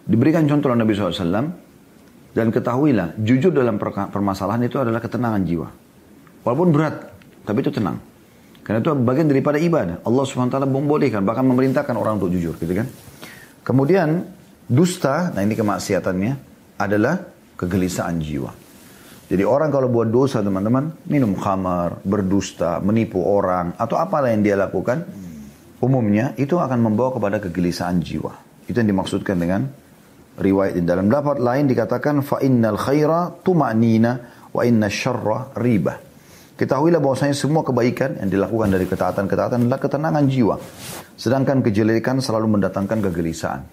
diberikan 0.09 0.49
contoh 0.49 0.73
oleh 0.73 0.81
Nabi 0.81 0.97
SAW 0.97 1.53
dan 2.33 2.47
ketahuilah 2.49 3.13
jujur 3.21 3.53
dalam 3.53 3.77
permasalahan 4.09 4.65
itu 4.65 4.81
adalah 4.81 4.97
ketenangan 4.97 5.45
jiwa. 5.45 5.69
Walaupun 6.41 6.73
berat, 6.73 7.13
tapi 7.45 7.61
itu 7.61 7.69
tenang. 7.69 8.01
Karena 8.65 8.81
itu 8.81 8.89
bagian 8.97 9.27
daripada 9.29 9.61
ibadah. 9.61 10.01
Allah 10.01 10.23
SWT 10.23 10.55
membolehkan, 10.65 11.21
bahkan 11.21 11.43
memerintahkan 11.45 11.93
orang 11.93 12.17
untuk 12.17 12.31
jujur 12.33 12.55
gitu 12.57 12.73
kan. 12.73 12.87
Kemudian 13.63 14.27
dusta, 14.67 15.31
nah 15.31 15.39
ini 15.39 15.55
kemaksiatannya 15.55 16.33
adalah 16.79 17.15
kegelisahan 17.55 18.19
jiwa. 18.19 18.51
Jadi 19.31 19.43
orang 19.47 19.71
kalau 19.71 19.87
buat 19.87 20.11
dosa 20.11 20.43
teman-teman, 20.43 21.07
minum 21.07 21.33
khamar, 21.39 22.03
berdusta, 22.03 22.83
menipu 22.83 23.23
orang, 23.23 23.73
atau 23.79 23.95
apa 23.95 24.19
yang 24.27 24.43
dia 24.43 24.59
lakukan, 24.59 25.07
umumnya 25.79 26.35
itu 26.35 26.59
akan 26.59 26.79
membawa 26.91 27.15
kepada 27.15 27.37
kegelisahan 27.39 28.03
jiwa. 28.03 28.35
Itu 28.67 28.83
yang 28.83 28.91
dimaksudkan 28.91 29.39
dengan 29.39 29.65
riwayat 30.37 30.75
di 30.75 30.83
dalam 30.83 31.07
dapat 31.07 31.39
lain 31.39 31.65
dikatakan 31.65 32.19
fa 32.21 32.43
innal 32.43 32.77
khaira 32.77 33.31
tuma'nina 33.41 34.11
wa 34.51 34.61
inna 34.67 34.91
syarra 34.91 35.55
riba. 35.57 36.12
Ketahuilah 36.53 37.01
bahwasanya 37.01 37.33
semua 37.33 37.65
kebaikan 37.65 38.21
yang 38.21 38.29
dilakukan 38.29 38.69
dari 38.69 38.85
ketaatan-ketaatan 38.85 39.65
adalah 39.65 39.81
ketenangan 39.81 40.25
jiwa. 40.29 40.55
Sedangkan 41.17 41.65
kejelekan 41.65 42.21
selalu 42.21 42.57
mendatangkan 42.59 43.01
kegelisahan. 43.09 43.65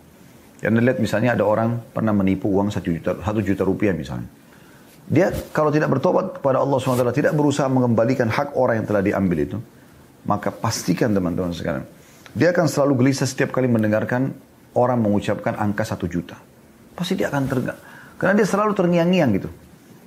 Yang 0.65 0.73
lihat 0.85 0.99
misalnya 1.01 1.31
ada 1.37 1.45
orang 1.45 1.81
pernah 1.93 2.13
menipu 2.17 2.49
uang 2.49 2.73
satu 2.73 2.89
juta, 2.89 3.21
satu 3.21 3.41
juta 3.45 3.63
rupiah 3.65 3.93
misalnya. 3.93 4.29
Dia 5.11 5.33
kalau 5.51 5.69
tidak 5.73 5.93
bertobat 5.93 6.41
kepada 6.41 6.63
Allah 6.63 6.79
SWT, 6.79 7.17
tidak 7.17 7.33
berusaha 7.35 7.67
mengembalikan 7.67 8.31
hak 8.31 8.55
orang 8.55 8.85
yang 8.85 8.87
telah 8.87 9.03
diambil 9.03 9.39
itu, 9.43 9.59
maka 10.29 10.55
pastikan 10.55 11.11
teman-teman 11.11 11.51
sekarang, 11.51 11.85
dia 12.31 12.55
akan 12.55 12.71
selalu 12.71 13.05
gelisah 13.05 13.27
setiap 13.27 13.51
kali 13.51 13.67
mendengarkan 13.67 14.31
orang 14.79 15.03
mengucapkan 15.03 15.59
angka 15.59 15.83
satu 15.83 16.07
juta. 16.07 16.39
Pasti 16.95 17.19
dia 17.19 17.33
akan 17.33 17.43
tergak. 17.49 17.77
Karena 18.21 18.37
dia 18.39 18.47
selalu 18.47 18.73
terngiang-ngiang 18.77 19.31
gitu. 19.41 19.51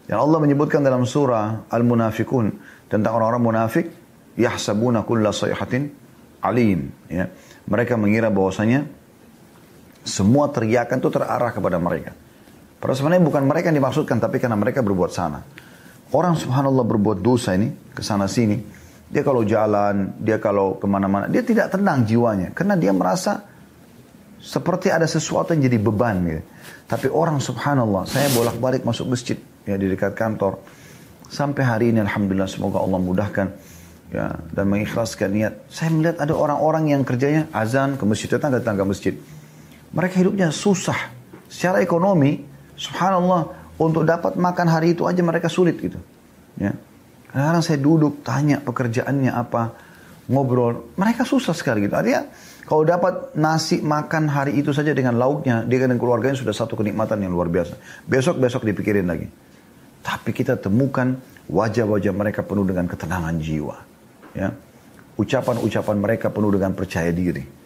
Yang 0.04 0.20
Allah 0.20 0.39
menyebutkan 0.44 0.84
dalam 0.84 1.08
surah 1.08 1.72
Al-Munafikun 1.72 2.52
tentang 2.92 3.16
orang-orang 3.16 3.44
munafik, 3.44 3.86
yahsabuna 4.36 5.08
kulla 5.08 5.32
sayhatin 5.32 5.88
alim. 6.44 6.92
Ya. 7.08 7.32
Mereka 7.63 7.96
mengira 7.96 8.28
bahwasanya 8.28 8.84
semua 10.04 10.52
teriakan 10.52 11.00
itu 11.00 11.08
terarah 11.08 11.52
kepada 11.56 11.80
mereka. 11.80 12.12
Padahal 12.84 13.00
sebenarnya 13.00 13.24
bukan 13.24 13.44
mereka 13.48 13.72
yang 13.72 13.80
dimaksudkan, 13.80 14.20
tapi 14.20 14.44
karena 14.44 14.60
mereka 14.60 14.84
berbuat 14.84 15.12
sana. 15.16 15.39
Orang 16.12 16.36
subhanallah 16.36 16.84
berbuat 16.84 17.24
dosa 17.24 17.56
ini, 17.56 17.72
ke 17.96 18.04
sana 18.04 18.28
sini. 18.28 18.60
Dia 19.08 19.24
kalau 19.24 19.48
jalan, 19.48 20.20
dia 20.20 20.36
kalau 20.44 20.76
ke 20.76 20.84
mana-mana, 20.84 21.32
dia 21.32 21.39
tidak 21.48 21.72
tenang 21.72 22.04
jiwanya. 22.04 22.52
Karena 22.52 22.76
dia 22.76 22.92
merasa 22.92 23.39
seperti 24.44 24.92
ada 24.92 25.08
sesuatu 25.08 25.56
yang 25.56 25.63
jadi 25.63 25.80
beban. 25.80 26.16
Gitu. 26.28 26.44
Tapi 26.92 27.08
orang 27.08 27.39
subhanallah, 27.39 28.04
saya 28.04 28.28
bolak-balik 28.36 28.84
masuk 28.84 29.16
masjid 29.16 29.39
ya 29.67 29.76
di 29.80 29.88
dekat 29.91 30.15
kantor. 30.15 30.60
Sampai 31.28 31.65
hari 31.65 31.86
ini 31.89 32.04
Alhamdulillah 32.06 32.49
semoga 32.49 32.78
Allah 32.84 32.99
mudahkan 33.02 33.47
ya 34.13 34.38
dan 34.54 34.65
mengikhlaskan 34.69 35.30
niat. 35.34 35.54
Saya 35.67 35.89
melihat 35.89 36.21
ada 36.21 36.34
orang-orang 36.38 36.93
yang 36.93 37.02
kerjanya 37.02 37.49
azan 37.49 37.97
ke 37.97 38.04
masjid, 38.06 38.30
ke 38.38 38.86
masjid. 38.86 39.13
Mereka 39.93 40.15
hidupnya 40.21 40.54
susah. 40.54 40.97
Secara 41.49 41.82
ekonomi, 41.86 42.41
subhanallah, 42.78 43.63
untuk 43.78 44.06
dapat 44.06 44.38
makan 44.38 44.67
hari 44.69 44.93
itu 44.93 45.06
aja 45.10 45.21
mereka 45.26 45.49
sulit 45.49 45.78
gitu. 45.82 45.97
Ya. 46.58 46.73
Kadang-kadang 47.34 47.65
saya 47.65 47.80
duduk, 47.82 48.21
tanya 48.21 48.62
pekerjaannya 48.62 49.34
apa, 49.34 49.73
ngobrol. 50.30 50.93
Mereka 50.97 51.26
susah 51.26 51.54
sekali 51.58 51.89
gitu. 51.89 51.97
Artinya, 51.97 52.30
kalau 52.63 52.86
dapat 52.86 53.34
nasi 53.34 53.82
makan 53.82 54.30
hari 54.30 54.62
itu 54.62 54.69
saja 54.69 54.93
dengan 54.93 55.17
lauknya, 55.17 55.65
dia 55.65 55.82
dan 55.84 55.97
keluarganya 55.97 56.38
sudah 56.38 56.54
satu 56.54 56.78
kenikmatan 56.78 57.21
yang 57.26 57.34
luar 57.34 57.49
biasa. 57.49 57.78
Besok-besok 58.06 58.69
dipikirin 58.69 59.10
lagi. 59.10 59.26
Tapi 60.04 60.36
kita 60.36 60.60
temukan 60.60 61.16
wajah-wajah 61.48 62.13
mereka 62.13 62.44
penuh 62.44 62.68
dengan 62.68 62.86
ketenangan 62.92 63.36
jiwa. 63.39 63.78
Ya. 64.36 64.52
Ucapan-ucapan 65.16 65.98
mereka 65.98 66.28
penuh 66.28 66.52
dengan 66.52 66.76
percaya 66.76 67.10
diri. 67.16 67.63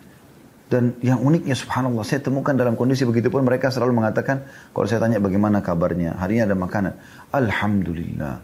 Dan 0.67 0.99
yang 0.99 1.23
uniknya 1.23 1.55
subhanallah, 1.55 2.03
saya 2.03 2.19
temukan 2.19 2.51
dalam 2.51 2.75
kondisi 2.75 3.07
begitu 3.07 3.31
pun 3.31 3.39
mereka 3.39 3.71
selalu 3.71 4.03
mengatakan, 4.03 4.43
kalau 4.75 4.83
saya 4.83 4.99
tanya 4.99 5.15
bagaimana 5.23 5.63
kabarnya, 5.63 6.19
hari 6.19 6.37
ini 6.37 6.43
ada 6.43 6.59
makanan. 6.59 6.91
Alhamdulillah. 7.31 8.35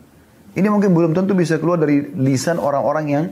Ini 0.56 0.68
mungkin 0.72 0.96
belum 0.96 1.12
tentu 1.12 1.36
bisa 1.36 1.60
keluar 1.60 1.84
dari 1.84 2.16
lisan 2.16 2.64
orang-orang 2.64 3.06
yang 3.12 3.26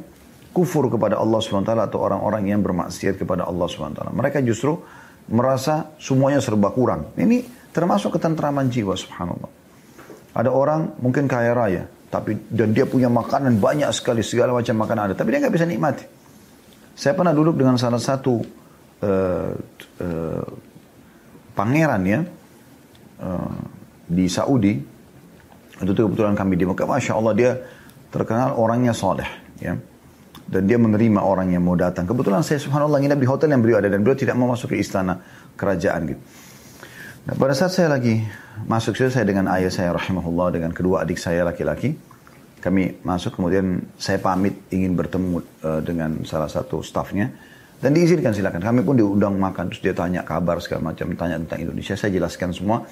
kufur 0.51 0.91
kepada 0.91 1.15
Allah 1.15 1.39
SWT 1.39 1.71
atau 1.71 2.03
orang-orang 2.03 2.51
yang 2.51 2.59
bermaksiat 2.59 3.15
kepada 3.15 3.47
Allah 3.47 3.71
SWT. 3.71 4.11
Mereka 4.11 4.43
justru 4.43 4.83
merasa 5.31 5.95
semuanya 5.95 6.43
serba 6.43 6.75
kurang. 6.75 7.15
Ini 7.15 7.47
termasuk 7.71 8.19
ketentraman 8.19 8.67
jiwa 8.67 8.99
subhanallah. 8.99 9.60
Ada 10.31 10.47
orang 10.47 10.95
mungkin 11.03 11.27
kaya 11.27 11.51
raya, 11.51 11.83
tapi 12.07 12.39
dan 12.47 12.71
dia 12.71 12.87
punya 12.87 13.11
makanan 13.11 13.59
banyak 13.59 13.91
sekali 13.91 14.23
segala 14.23 14.55
macam 14.55 14.79
makanan 14.79 15.11
ada, 15.11 15.15
tapi 15.15 15.35
dia 15.35 15.43
nggak 15.43 15.55
bisa 15.55 15.67
nikmati. 15.67 16.07
Saya 16.95 17.15
pernah 17.15 17.35
duduk 17.35 17.59
dengan 17.59 17.75
salah 17.75 17.99
satu 17.99 18.39
uh, 19.03 19.51
uh, 19.99 20.47
pangeran 21.51 22.01
ya 22.07 22.19
uh, 23.19 23.59
di 24.07 24.25
Saudi. 24.31 24.79
Itu 25.81 25.91
kebetulan 25.97 26.37
kami 26.37 26.55
di 26.55 26.63
Mekah, 26.63 26.87
masya 26.87 27.17
Allah 27.17 27.33
dia 27.33 27.51
terkenal 28.13 28.55
orangnya 28.55 28.93
soleh, 28.93 29.27
ya. 29.59 29.75
Dan 30.51 30.67
dia 30.67 30.75
menerima 30.75 31.23
orang 31.23 31.51
yang 31.55 31.63
mau 31.63 31.79
datang. 31.79 32.03
Kebetulan 32.03 32.43
saya 32.43 32.59
subhanallah 32.59 32.99
nginap 32.99 33.19
di 33.19 33.27
hotel 33.27 33.55
yang 33.55 33.63
beliau 33.63 33.79
ada 33.79 33.87
dan 33.87 34.03
beliau 34.03 34.19
tidak 34.19 34.35
mau 34.35 34.51
masuk 34.51 34.75
ke 34.75 34.83
istana 34.83 35.19
kerajaan 35.55 36.11
gitu. 36.11 36.21
Nah, 37.21 37.37
pada 37.37 37.53
saat 37.53 37.69
saya 37.69 37.93
lagi 37.93 38.17
masuk 38.65 38.97
situ 38.97 39.13
saya 39.13 39.29
dengan 39.29 39.45
ayah 39.53 39.69
saya 39.69 39.93
rahimahullah 39.93 40.57
dengan 40.57 40.73
kedua 40.73 41.05
adik 41.05 41.21
saya 41.21 41.45
laki-laki. 41.45 41.93
Kami 42.57 43.05
masuk 43.05 43.37
kemudian 43.37 43.85
saya 43.97 44.17
pamit 44.17 44.57
ingin 44.73 44.97
bertemu 44.97 45.41
uh, 45.61 45.81
dengan 45.85 46.25
salah 46.25 46.49
satu 46.49 46.81
stafnya 46.81 47.29
dan 47.77 47.93
diizinkan 47.93 48.33
silakan. 48.33 48.61
Kami 48.61 48.81
pun 48.81 48.97
diundang 48.97 49.37
makan 49.37 49.69
terus 49.69 49.85
dia 49.85 49.93
tanya 49.93 50.25
kabar 50.25 50.57
segala 50.65 50.93
macam, 50.93 51.13
tanya 51.13 51.37
tentang 51.45 51.61
Indonesia. 51.61 51.93
Saya 51.93 52.09
jelaskan 52.17 52.57
semua. 52.57 52.89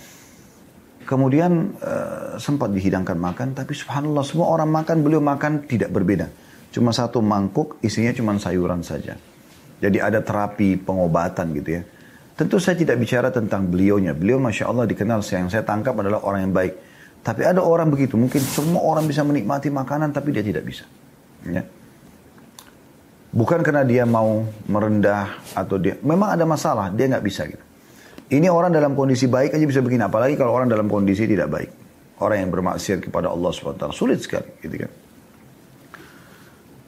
Kemudian 1.10 1.74
uh, 1.82 2.38
sempat 2.38 2.70
dihidangkan 2.70 3.18
makan, 3.18 3.58
tapi 3.58 3.74
subhanallah 3.74 4.22
semua 4.22 4.54
orang 4.54 4.70
makan, 4.70 5.02
beliau 5.02 5.22
makan 5.26 5.66
tidak 5.66 5.90
berbeda. 5.90 6.30
Cuma 6.70 6.94
satu 6.94 7.18
mangkuk, 7.18 7.82
isinya 7.82 8.14
cuma 8.14 8.38
sayuran 8.38 8.86
saja. 8.86 9.18
Jadi 9.82 9.98
ada 9.98 10.22
terapi 10.22 10.78
pengobatan 10.78 11.50
gitu 11.58 11.82
ya. 11.82 11.84
Tentu 12.40 12.56
saya 12.56 12.80
tidak 12.80 12.96
bicara 13.04 13.28
tentang 13.36 13.68
beliaunya. 13.68 14.16
Beliau 14.16 14.40
Masya 14.40 14.72
Allah 14.72 14.88
dikenal, 14.88 15.20
yang 15.28 15.52
saya 15.52 15.60
tangkap 15.68 15.92
adalah 16.00 16.24
orang 16.24 16.48
yang 16.48 16.56
baik. 16.56 16.72
Tapi 17.20 17.44
ada 17.44 17.60
orang 17.60 17.92
begitu, 17.92 18.16
mungkin 18.16 18.40
semua 18.40 18.80
orang 18.80 19.04
bisa 19.04 19.28
menikmati 19.28 19.68
makanan, 19.68 20.16
tapi 20.16 20.32
dia 20.32 20.40
tidak 20.40 20.64
bisa. 20.64 20.88
Ya. 21.44 21.68
Bukan 23.36 23.60
karena 23.60 23.84
dia 23.84 24.08
mau 24.08 24.48
merendah 24.72 25.36
atau 25.52 25.76
dia, 25.76 26.00
memang 26.00 26.32
ada 26.32 26.48
masalah, 26.48 26.88
dia 26.96 27.12
nggak 27.12 27.26
bisa 27.28 27.44
gitu. 27.44 27.60
Ini 28.32 28.48
orang 28.48 28.72
dalam 28.72 28.96
kondisi 28.96 29.28
baik 29.28 29.60
aja 29.60 29.66
bisa 29.68 29.84
begini, 29.84 30.08
apalagi 30.08 30.40
kalau 30.40 30.56
orang 30.56 30.72
dalam 30.72 30.88
kondisi 30.88 31.28
tidak 31.28 31.52
baik. 31.52 31.70
Orang 32.24 32.40
yang 32.40 32.52
bermaksiat 32.56 33.04
kepada 33.04 33.28
Allah 33.36 33.52
SWT, 33.52 33.84
sulit 33.92 34.24
sekali 34.24 34.48
gitu 34.64 34.88
kan. 34.88 34.92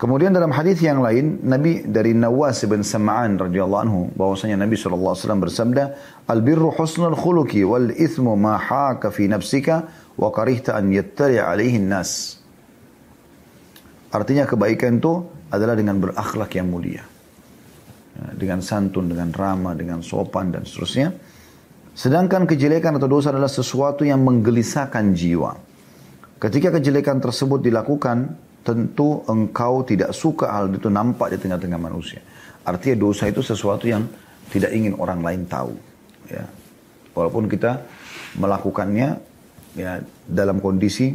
Kemudian 0.01 0.33
dalam 0.33 0.49
hadis 0.49 0.81
yang 0.81 0.97
lain, 0.97 1.45
Nabi 1.45 1.85
dari 1.85 2.17
Nawas 2.17 2.65
bin 2.65 2.81
Sam'an 2.81 3.37
radhiyallahu 3.37 3.81
anhu 3.85 3.99
bahwasanya 4.17 4.57
Nabi 4.57 4.73
SAW 4.73 5.13
bersabda, 5.13 5.83
"Al-birru 6.25 6.73
husnul 6.73 7.13
khuluqi 7.13 7.61
wal 7.61 7.93
ithmu 7.93 8.33
ma 8.33 8.57
haka 8.57 9.13
fi 9.13 9.29
nafsika 9.29 9.85
wa 10.17 10.33
karihta 10.33 10.73
an 10.73 10.89
yattali 10.89 11.37
alaihi 11.37 11.77
nas." 11.77 12.41
Artinya 14.09 14.49
kebaikan 14.49 14.97
itu 14.97 15.21
adalah 15.53 15.77
dengan 15.77 16.01
berakhlak 16.01 16.49
yang 16.57 16.73
mulia. 16.73 17.05
Ya, 18.17 18.25
dengan 18.33 18.65
santun, 18.65 19.05
dengan 19.05 19.29
ramah, 19.29 19.77
dengan 19.77 20.01
sopan 20.01 20.49
dan 20.49 20.65
seterusnya. 20.65 21.13
Sedangkan 21.93 22.49
kejelekan 22.49 22.97
atau 22.97 23.05
dosa 23.05 23.29
adalah 23.29 23.53
sesuatu 23.53 24.01
yang 24.01 24.25
menggelisahkan 24.25 25.13
jiwa. 25.13 25.53
Ketika 26.41 26.73
kejelekan 26.73 27.21
tersebut 27.21 27.61
dilakukan, 27.61 28.49
tentu 28.61 29.25
engkau 29.25 29.81
tidak 29.81 30.13
suka 30.13 30.49
hal 30.49 30.69
itu 30.69 30.87
nampak 30.87 31.33
di 31.33 31.37
tengah-tengah 31.41 31.79
manusia. 31.81 32.21
Artinya 32.61 33.09
dosa 33.09 33.25
itu 33.25 33.41
sesuatu 33.41 33.89
yang 33.89 34.05
tidak 34.53 34.71
ingin 34.73 34.93
orang 34.97 35.25
lain 35.25 35.41
tahu. 35.49 35.73
Ya. 36.29 36.45
Walaupun 37.17 37.49
kita 37.49 37.81
melakukannya 38.37 39.17
ya 39.75 39.99
dalam 40.29 40.61
kondisi 40.61 41.11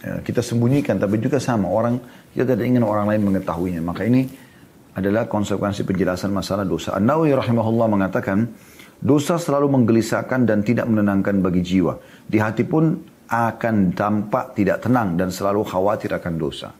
ya, 0.00 0.22
kita 0.22 0.40
sembunyikan, 0.40 0.96
tapi 0.96 1.18
juga 1.18 1.42
sama 1.42 1.66
orang 1.68 1.98
kita 2.32 2.54
tidak 2.54 2.66
ingin 2.70 2.84
orang 2.86 3.10
lain 3.10 3.22
mengetahuinya. 3.26 3.82
Maka 3.82 4.06
ini 4.06 4.24
adalah 4.96 5.28
konsekuensi 5.28 5.84
penjelasan 5.84 6.32
masalah 6.32 6.64
dosa. 6.64 6.96
An-Nawawi 6.96 7.36
rahimahullah 7.36 7.88
mengatakan, 7.90 8.48
Dosa 8.96 9.36
selalu 9.36 9.68
menggelisahkan 9.76 10.48
dan 10.48 10.64
tidak 10.64 10.88
menenangkan 10.88 11.44
bagi 11.44 11.60
jiwa. 11.60 12.00
Di 12.24 12.40
hati 12.40 12.64
pun 12.64 12.96
akan 13.26 13.92
tampak 13.92 14.54
tidak 14.54 14.86
tenang 14.86 15.18
dan 15.18 15.34
selalu 15.34 15.66
khawatir 15.66 16.14
akan 16.14 16.34
dosa. 16.38 16.70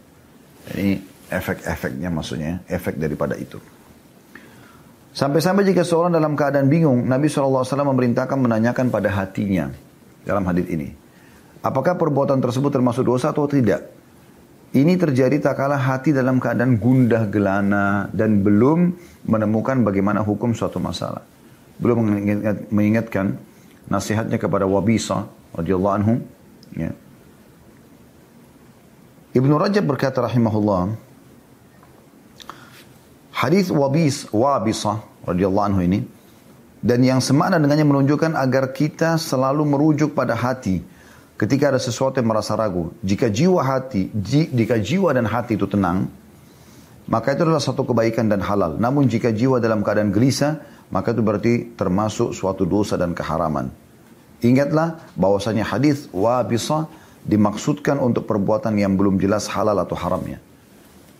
Ini 0.74 0.98
efek-efeknya 1.30 2.08
maksudnya, 2.10 2.62
efek 2.70 2.98
daripada 2.98 3.34
itu. 3.34 3.58
Sampai-sampai 5.16 5.64
jika 5.64 5.80
seorang 5.80 6.12
dalam 6.12 6.36
keadaan 6.36 6.68
bingung, 6.68 7.08
Nabi 7.08 7.32
SAW 7.32 7.64
memerintahkan 7.64 8.36
menanyakan 8.36 8.92
pada 8.92 9.08
hatinya 9.08 9.72
dalam 10.28 10.44
hadis 10.44 10.68
ini. 10.68 10.92
Apakah 11.64 11.96
perbuatan 11.96 12.38
tersebut 12.38 12.68
termasuk 12.68 13.08
dosa 13.08 13.32
atau 13.32 13.48
tidak? 13.48 13.88
Ini 14.76 14.92
terjadi 15.00 15.40
tak 15.40 15.56
kalah 15.56 15.80
hati 15.80 16.12
dalam 16.12 16.36
keadaan 16.36 16.76
gundah 16.76 17.32
gelana 17.32 18.12
dan 18.12 18.44
belum 18.44 18.92
menemukan 19.24 19.80
bagaimana 19.80 20.20
hukum 20.20 20.52
suatu 20.52 20.76
masalah. 20.76 21.24
Mengingat, 21.80 22.68
mengingatkan 22.68 23.40
nasihatnya 23.88 24.36
kepada 24.36 24.68
Wabisa 24.68 25.32
radhiyallahu 25.56 25.96
anhu. 25.96 26.14
Ya. 26.74 26.90
Ibnu 29.36 29.54
Rajab 29.60 29.84
berkata 29.84 30.24
rahimahullah, 30.24 30.96
hadis 33.36 33.68
Wabis 33.68 34.26
Wabisa 34.32 35.04
radhiyallahu 35.28 35.66
anhu 35.68 35.80
ini 35.84 36.00
dan 36.80 37.04
yang 37.04 37.20
semakna 37.20 37.60
dengannya 37.60 37.84
menunjukkan 37.84 38.32
agar 38.32 38.72
kita 38.72 39.20
selalu 39.20 39.68
merujuk 39.68 40.16
pada 40.16 40.32
hati 40.32 40.80
ketika 41.36 41.74
ada 41.74 41.80
sesuatu 41.80 42.16
yang 42.16 42.32
merasa 42.32 42.56
ragu. 42.56 42.96
Jika 43.04 43.28
jiwa 43.28 43.60
hati, 43.60 44.08
jika 44.50 44.80
jiwa 44.80 45.12
dan 45.12 45.28
hati 45.28 45.60
itu 45.60 45.68
tenang, 45.68 46.08
maka 47.06 47.36
itu 47.36 47.44
adalah 47.44 47.60
satu 47.60 47.84
kebaikan 47.84 48.26
dan 48.26 48.40
halal. 48.40 48.80
Namun 48.80 49.06
jika 49.06 49.30
jiwa 49.30 49.60
dalam 49.60 49.84
keadaan 49.84 50.10
gelisah, 50.10 50.64
maka 50.88 51.12
itu 51.12 51.22
berarti 51.22 51.54
termasuk 51.76 52.32
suatu 52.32 52.64
dosa 52.64 52.96
dan 52.96 53.12
keharaman. 53.12 53.68
Ingatlah 54.44 55.00
bahwasanya 55.16 55.64
hadis 55.64 56.10
wabisa 56.12 56.88
dimaksudkan 57.24 57.96
untuk 57.96 58.28
perbuatan 58.28 58.76
yang 58.76 58.94
belum 58.94 59.16
jelas 59.16 59.48
halal 59.48 59.76
atau 59.80 59.96
haramnya. 59.96 60.38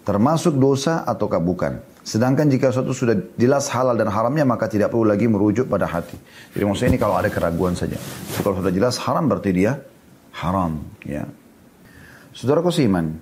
Termasuk 0.07 0.55
dosa 0.55 1.02
ataukah 1.02 1.42
bukan. 1.42 1.83
Sedangkan 2.07 2.46
jika 2.46 2.70
suatu 2.70 2.94
sudah 2.94 3.18
jelas 3.35 3.66
halal 3.74 3.98
dan 3.98 4.07
haramnya 4.07 4.46
maka 4.46 4.70
tidak 4.70 4.94
perlu 4.94 5.11
lagi 5.11 5.26
merujuk 5.26 5.66
pada 5.66 5.90
hati. 5.90 6.14
Jadi 6.55 6.62
maksudnya 6.62 6.90
ini 6.94 7.00
kalau 7.02 7.18
ada 7.18 7.26
keraguan 7.26 7.74
saja. 7.74 7.98
Kalau 8.38 8.62
sudah 8.62 8.70
jelas 8.70 8.94
haram 9.02 9.26
berarti 9.26 9.50
dia 9.50 9.83
haram. 10.38 10.79
Ya. 11.02 11.26
Saudaraku 12.31 12.70
seiman, 12.70 13.18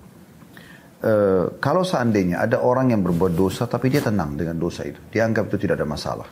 Eh, 1.05 1.47
kalau 1.61 1.85
seandainya 1.85 2.41
ada 2.41 2.65
orang 2.65 2.97
yang 2.97 3.05
berbuat 3.05 3.37
dosa 3.37 3.69
tapi 3.69 3.93
dia 3.93 4.01
tenang 4.01 4.41
dengan 4.41 4.57
dosa 4.57 4.89
itu, 4.89 4.97
dia 5.13 5.29
anggap 5.29 5.53
itu 5.53 5.69
tidak 5.69 5.77
ada 5.77 5.85
masalah, 5.85 6.25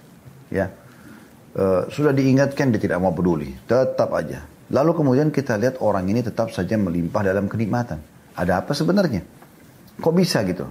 ya 0.48 0.64
uh, 1.56 1.88
sudah 1.88 2.12
diingatkan 2.12 2.72
dia 2.72 2.80
tidak 2.80 2.98
mau 3.00 3.12
peduli, 3.12 3.52
tetap 3.64 4.12
aja. 4.16 4.44
Lalu 4.72 4.90
kemudian 4.96 5.28
kita 5.28 5.60
lihat 5.60 5.84
orang 5.84 6.08
ini 6.08 6.24
tetap 6.24 6.48
saja 6.48 6.80
melimpah 6.80 7.20
dalam 7.20 7.44
kenikmatan. 7.48 8.00
Ada 8.32 8.64
apa 8.64 8.72
sebenarnya? 8.72 9.20
Kok 10.00 10.14
bisa 10.16 10.40
gitu? 10.48 10.64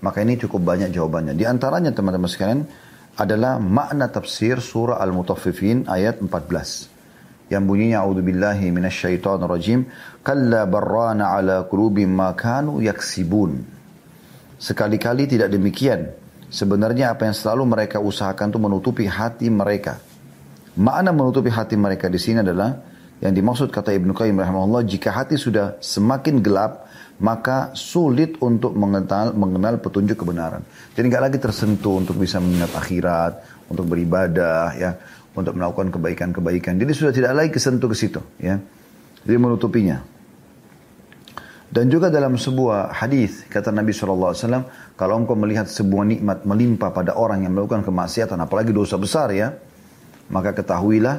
Maka 0.00 0.22
ini 0.22 0.38
cukup 0.38 0.62
banyak 0.62 0.94
jawabannya. 0.94 1.34
Di 1.34 1.44
antaranya 1.44 1.90
teman-teman 1.90 2.30
sekalian 2.30 2.62
adalah 3.18 3.58
makna 3.58 4.06
tafsir 4.08 4.62
surah 4.62 5.02
Al-Mutaffifin 5.02 5.90
ayat 5.90 6.22
14 6.22 7.50
yang 7.50 7.66
bunyinya 7.66 8.06
a'udzubillahi 8.06 8.70
minasyaitonir 8.70 9.50
rajim 9.50 9.80
kalla 10.22 10.64
barrana 10.70 11.34
ala 11.34 11.66
qulubi 11.66 12.06
ma 12.06 12.32
kanu 12.38 12.78
yaksibun 12.78 13.58
sekali-kali 14.56 15.26
tidak 15.26 15.50
demikian 15.50 16.14
sebenarnya 16.46 17.10
apa 17.12 17.26
yang 17.26 17.34
selalu 17.34 17.66
mereka 17.66 17.98
usahakan 17.98 18.54
itu 18.54 18.58
menutupi 18.62 19.04
hati 19.10 19.50
mereka 19.50 19.98
makna 20.80 21.12
menutupi 21.12 21.52
hati 21.52 21.76
mereka 21.76 22.08
di 22.08 22.16
sini 22.16 22.40
adalah 22.40 22.72
yang 23.20 23.36
dimaksud 23.36 23.68
kata 23.68 23.92
Ibnu 23.92 24.16
Qayyim 24.16 24.40
rahimahullah 24.40 24.88
jika 24.88 25.12
hati 25.12 25.36
sudah 25.36 25.76
semakin 25.84 26.40
gelap 26.40 26.88
maka 27.20 27.76
sulit 27.76 28.40
untuk 28.40 28.72
mengenal, 28.72 29.36
mengenal 29.36 29.76
petunjuk 29.76 30.24
kebenaran. 30.24 30.64
Jadi 30.96 31.04
nggak 31.04 31.24
lagi 31.28 31.36
tersentuh 31.36 32.00
untuk 32.00 32.16
bisa 32.16 32.40
mengingat 32.40 32.72
akhirat, 32.72 33.32
untuk 33.68 33.92
beribadah, 33.92 34.72
ya 34.72 34.96
untuk 35.36 35.52
melakukan 35.54 35.92
kebaikan-kebaikan. 35.92 36.80
Jadi 36.80 36.92
sudah 36.96 37.12
tidak 37.12 37.32
lagi 37.36 37.50
kesentuh 37.52 37.86
ke 37.92 37.96
situ, 37.96 38.20
ya. 38.40 38.56
Jadi 39.20 39.36
menutupinya. 39.36 40.00
Dan 41.70 41.86
juga 41.86 42.10
dalam 42.10 42.34
sebuah 42.34 42.90
hadis 42.90 43.46
kata 43.46 43.70
Nabi 43.70 43.94
SAW, 43.94 44.34
kalau 44.98 45.14
engkau 45.22 45.38
melihat 45.38 45.70
sebuah 45.70 46.02
nikmat 46.02 46.42
melimpah 46.42 46.90
pada 46.90 47.14
orang 47.14 47.46
yang 47.46 47.54
melakukan 47.54 47.86
kemaksiatan, 47.86 48.34
apalagi 48.42 48.74
dosa 48.74 48.98
besar 48.98 49.30
ya, 49.30 49.54
maka 50.30 50.54
ketahuilah 50.54 51.18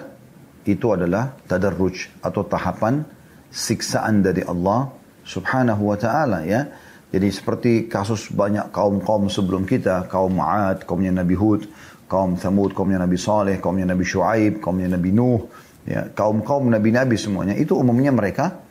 itu 0.65 0.88
adalah 0.93 1.36
tadarruj 1.45 2.10
atau 2.24 2.41
tahapan 2.47 3.04
siksaan 3.52 4.24
dari 4.24 4.41
Allah 4.47 4.89
Subhanahu 5.28 5.91
wa 5.91 5.97
taala 6.00 6.47
ya. 6.47 6.65
Jadi 7.12 7.28
seperti 7.28 7.71
kasus 7.91 8.32
banyak 8.32 8.71
kaum-kaum 8.71 9.28
sebelum 9.28 9.67
kita, 9.67 10.08
kaum 10.08 10.32
Ma'ad, 10.32 10.88
kaumnya 10.88 11.12
Nabi 11.12 11.36
Hud, 11.36 11.67
kaum 12.08 12.39
Thamud, 12.39 12.71
kaumnya 12.71 13.04
Nabi 13.04 13.19
Saleh, 13.19 13.60
kaumnya 13.60 13.84
Nabi 13.84 14.08
Shu'aib, 14.08 14.63
kaumnya 14.63 14.95
Nabi 14.95 15.12
Nuh, 15.12 15.43
ya, 15.84 16.08
kaum-kaum 16.08 16.71
Nabi-Nabi 16.71 17.19
semuanya. 17.19 17.60
Itu 17.60 17.76
umumnya 17.76 18.15
mereka 18.15 18.63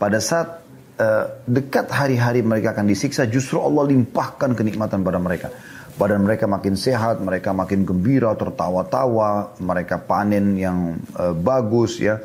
pada 0.00 0.16
saat 0.16 0.64
uh, 0.96 1.44
dekat 1.44 1.92
hari-hari 1.92 2.40
mereka 2.40 2.72
akan 2.72 2.88
disiksa, 2.88 3.28
justru 3.28 3.60
Allah 3.60 3.84
limpahkan 3.84 4.56
kenikmatan 4.56 5.04
pada 5.04 5.20
mereka. 5.20 5.52
Badan 5.94 6.26
mereka 6.26 6.50
makin 6.50 6.74
sehat, 6.74 7.22
mereka 7.22 7.54
makin 7.54 7.86
gembira, 7.86 8.34
tertawa-tawa, 8.34 9.54
mereka 9.62 10.02
panen 10.02 10.58
yang 10.58 10.98
uh, 11.14 11.30
bagus 11.30 12.02
ya. 12.02 12.18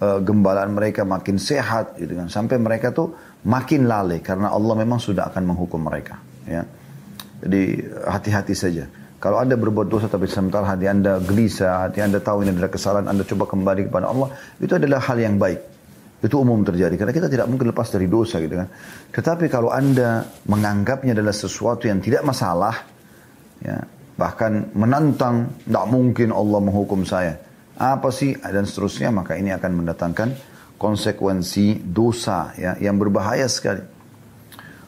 Uh, 0.00 0.16
gembalaan 0.24 0.72
mereka 0.72 1.04
makin 1.04 1.36
sehat 1.36 2.00
gitu 2.00 2.16
kan 2.16 2.32
sampai 2.32 2.56
mereka 2.56 2.88
tuh 2.88 3.12
makin 3.44 3.84
lalai 3.84 4.24
karena 4.24 4.48
Allah 4.48 4.72
memang 4.80 4.96
sudah 4.96 5.28
akan 5.28 5.52
menghukum 5.52 5.76
mereka 5.76 6.16
ya. 6.48 6.64
Jadi 7.44 7.84
hati-hati 8.08 8.56
saja. 8.56 8.88
Kalau 9.20 9.36
anda 9.36 9.60
berbuat 9.60 9.92
dosa 9.92 10.08
tapi 10.08 10.24
sementara 10.24 10.64
hati 10.64 10.88
anda 10.88 11.20
gelisah, 11.20 11.84
hati 11.84 12.00
anda 12.00 12.16
tahu 12.16 12.48
ini 12.48 12.56
adalah 12.56 12.72
kesalahan, 12.72 13.12
anda 13.12 13.28
coba 13.28 13.44
kembali 13.44 13.92
kepada 13.92 14.08
Allah, 14.08 14.32
itu 14.56 14.72
adalah 14.72 15.04
hal 15.04 15.20
yang 15.20 15.36
baik. 15.36 15.60
Itu 16.24 16.40
umum 16.40 16.60
terjadi 16.64 16.96
karena 17.00 17.12
kita 17.16 17.28
tidak 17.32 17.48
mungkin 17.48 17.72
lepas 17.72 17.88
dari 17.92 18.04
dosa 18.08 18.40
gitu 18.40 18.52
kan. 18.52 18.68
Tetapi 19.08 19.48
kalau 19.48 19.72
Anda 19.72 20.24
menganggapnya 20.48 21.16
adalah 21.16 21.32
sesuatu 21.32 21.88
yang 21.88 22.04
tidak 22.04 22.24
masalah, 22.28 22.76
ya, 23.64 23.78
bahkan 24.20 24.68
menantang, 24.76 25.56
tidak 25.64 25.86
mungkin 25.88 26.28
Allah 26.32 26.60
menghukum 26.60 27.04
saya. 27.08 27.40
Apa 27.80 28.12
sih 28.12 28.36
dan 28.36 28.68
seterusnya 28.68 29.08
maka 29.08 29.40
ini 29.40 29.56
akan 29.56 29.72
mendatangkan 29.80 30.28
konsekuensi 30.76 31.80
dosa 31.80 32.52
ya 32.56 32.76
yang 32.76 33.00
berbahaya 33.00 33.48
sekali. 33.48 33.80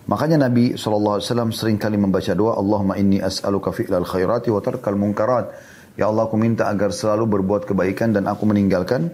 Makanya 0.02 0.48
Nabi 0.48 0.74
SAW 0.74 1.22
sering 1.54 1.78
kali 1.78 1.94
membaca 1.96 2.34
doa, 2.34 2.58
Allahumma 2.58 2.98
inni 2.98 3.22
as'aluka 3.22 3.70
fi'lal 3.70 4.04
khairati 4.04 4.50
wa 4.50 4.60
tarkal 4.60 4.98
munkarat. 4.98 5.52
Ya 5.94 6.08
Allah 6.08 6.26
aku 6.26 6.40
minta 6.40 6.66
agar 6.68 6.90
selalu 6.90 7.38
berbuat 7.38 7.68
kebaikan 7.68 8.16
dan 8.16 8.26
aku 8.26 8.48
meninggalkan 8.48 9.12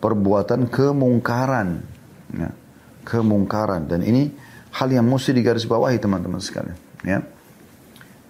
perbuatan 0.00 0.70
kemungkaran. 0.70 1.82
Ya, 2.34 2.50
kemungkaran. 3.04 3.90
Dan 3.90 4.06
ini 4.06 4.30
hal 4.74 4.88
yang 4.88 5.04
mesti 5.06 5.34
digarisbawahi 5.34 5.98
teman-teman 5.98 6.40
sekalian. 6.40 6.78
Ya. 7.04 7.20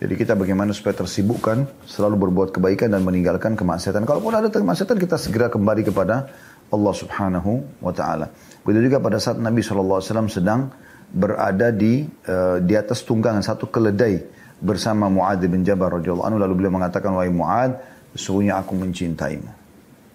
Jadi 0.01 0.17
kita 0.17 0.33
bagaimana 0.33 0.73
supaya 0.73 0.97
tersibukkan, 0.97 1.85
selalu 1.85 2.29
berbuat 2.29 2.57
kebaikan 2.57 2.89
dan 2.89 3.05
meninggalkan 3.05 3.53
kemaksiatan. 3.53 4.09
Kalaupun 4.09 4.33
ada 4.33 4.49
kemaksiatan, 4.49 4.97
kita 4.97 5.21
segera 5.21 5.53
kembali 5.53 5.85
kepada 5.85 6.25
Allah 6.73 6.95
subhanahu 6.97 7.85
wa 7.85 7.93
ta'ala. 7.93 8.33
Begitu 8.65 8.89
juga 8.89 8.99
pada 9.05 9.21
saat 9.21 9.37
Nabi 9.37 9.61
SAW 9.61 10.01
sedang 10.33 10.73
berada 11.11 11.75
di 11.75 12.07
uh, 12.07 12.63
di 12.63 12.75
atas 12.79 13.03
tunggangan 13.03 13.43
satu 13.43 13.67
keledai 13.67 14.23
bersama 14.63 15.11
Muad 15.11 15.43
bin 15.43 15.67
Jabal 15.67 15.99
radhiyallahu 15.99 16.27
anhu 16.31 16.39
lalu 16.39 16.55
beliau 16.63 16.73
mengatakan 16.79 17.11
wahai 17.19 17.33
Muad 17.35 17.75
sesungguhnya 18.15 18.63
aku 18.63 18.79
mencintaimu 18.79 19.51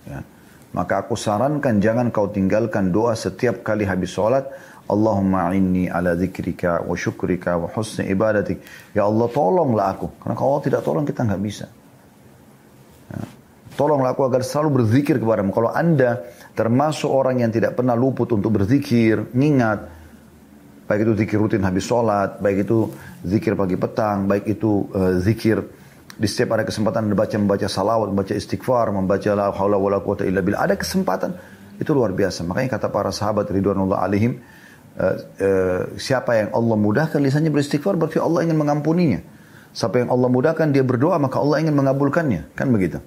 ya. 0.08 0.24
maka 0.71 1.04
aku 1.04 1.19
sarankan 1.19 1.84
jangan 1.84 2.15
kau 2.15 2.32
tinggalkan 2.32 2.95
doa 2.95 3.12
setiap 3.12 3.60
kali 3.60 3.84
habis 3.84 4.15
sholat 4.15 4.48
Allahumma 4.86 5.50
inni 5.58 5.89
ala 5.89 6.13
dzikrika 6.13 6.86
wa 6.86 6.93
syukrika 6.93 7.58
wa 7.58 7.67
husni 7.74 8.06
ibadatik. 8.13 8.62
Ya 8.93 9.10
Allah 9.10 9.26
tolonglah 9.34 9.98
aku. 9.98 10.13
Karena 10.21 10.36
kalau 10.38 10.50
Allah 10.58 10.65
tidak 10.69 10.82
tolong 10.86 11.06
kita 11.10 11.26
nggak 11.26 11.41
bisa. 11.41 11.65
Ya. 13.10 13.21
Tolonglah 13.74 14.13
aku 14.13 14.24
agar 14.30 14.45
selalu 14.45 14.82
berzikir 14.82 15.17
kepadamu. 15.17 15.52
Kalau 15.52 15.74
anda 15.74 16.24
termasuk 16.54 17.10
orang 17.10 17.41
yang 17.41 17.52
tidak 17.52 17.74
pernah 17.76 17.98
luput 17.98 18.30
untuk 18.32 18.62
berzikir, 18.62 19.26
ngingat, 19.36 19.89
baik 20.86 21.02
itu 21.02 21.13
zikir 21.17 21.38
rutin 21.41 21.65
habis 21.65 21.84
sholat, 21.84 22.39
baik 22.39 22.63
itu 22.69 22.93
zikir 23.26 23.58
pagi 23.58 23.76
petang, 23.76 24.30
baik 24.30 24.45
itu 24.48 24.86
uh, 24.93 25.17
zikir 25.19 25.65
di 26.15 26.28
setiap 26.32 26.56
ada 26.56 26.63
kesempatan 26.63 27.12
anda 27.12 27.17
baca 27.17 27.36
membaca 27.36 27.67
salawat, 27.67 28.08
membaca 28.08 28.32
istighfar, 28.32 28.88
membaca 28.95 29.30
la 29.36 29.52
haula 29.52 29.76
wala 29.76 30.00
quwata 30.00 30.24
illa 30.24 30.39
billah. 30.39 30.63
Ada 30.63 30.80
kesempatan 30.80 31.36
itu 31.76 31.91
luar 31.91 32.15
biasa. 32.15 32.48
Makanya 32.48 32.80
kata 32.80 32.88
para 32.88 33.12
sahabat 33.12 33.52
ridwanullah 33.52 34.00
alaihim, 34.00 34.39
uh, 34.99 35.15
uh, 35.21 35.81
siapa 35.99 36.39
yang 36.39 36.49
Allah 36.55 36.77
mudahkan 36.79 37.19
lisannya 37.19 37.51
beristighfar 37.51 37.95
berarti 37.95 38.19
Allah 38.19 38.43
ingin 38.47 38.58
mengampuninya. 38.60 39.21
Siapa 39.75 39.99
yang 39.99 40.10
Allah 40.12 40.31
mudahkan 40.31 40.71
dia 40.71 40.88
berdoa 40.88 41.19
maka 41.19 41.36
Allah 41.39 41.60
ingin 41.60 41.75
mengabulkannya, 41.75 42.55
kan 42.55 42.71
begitu. 42.71 43.03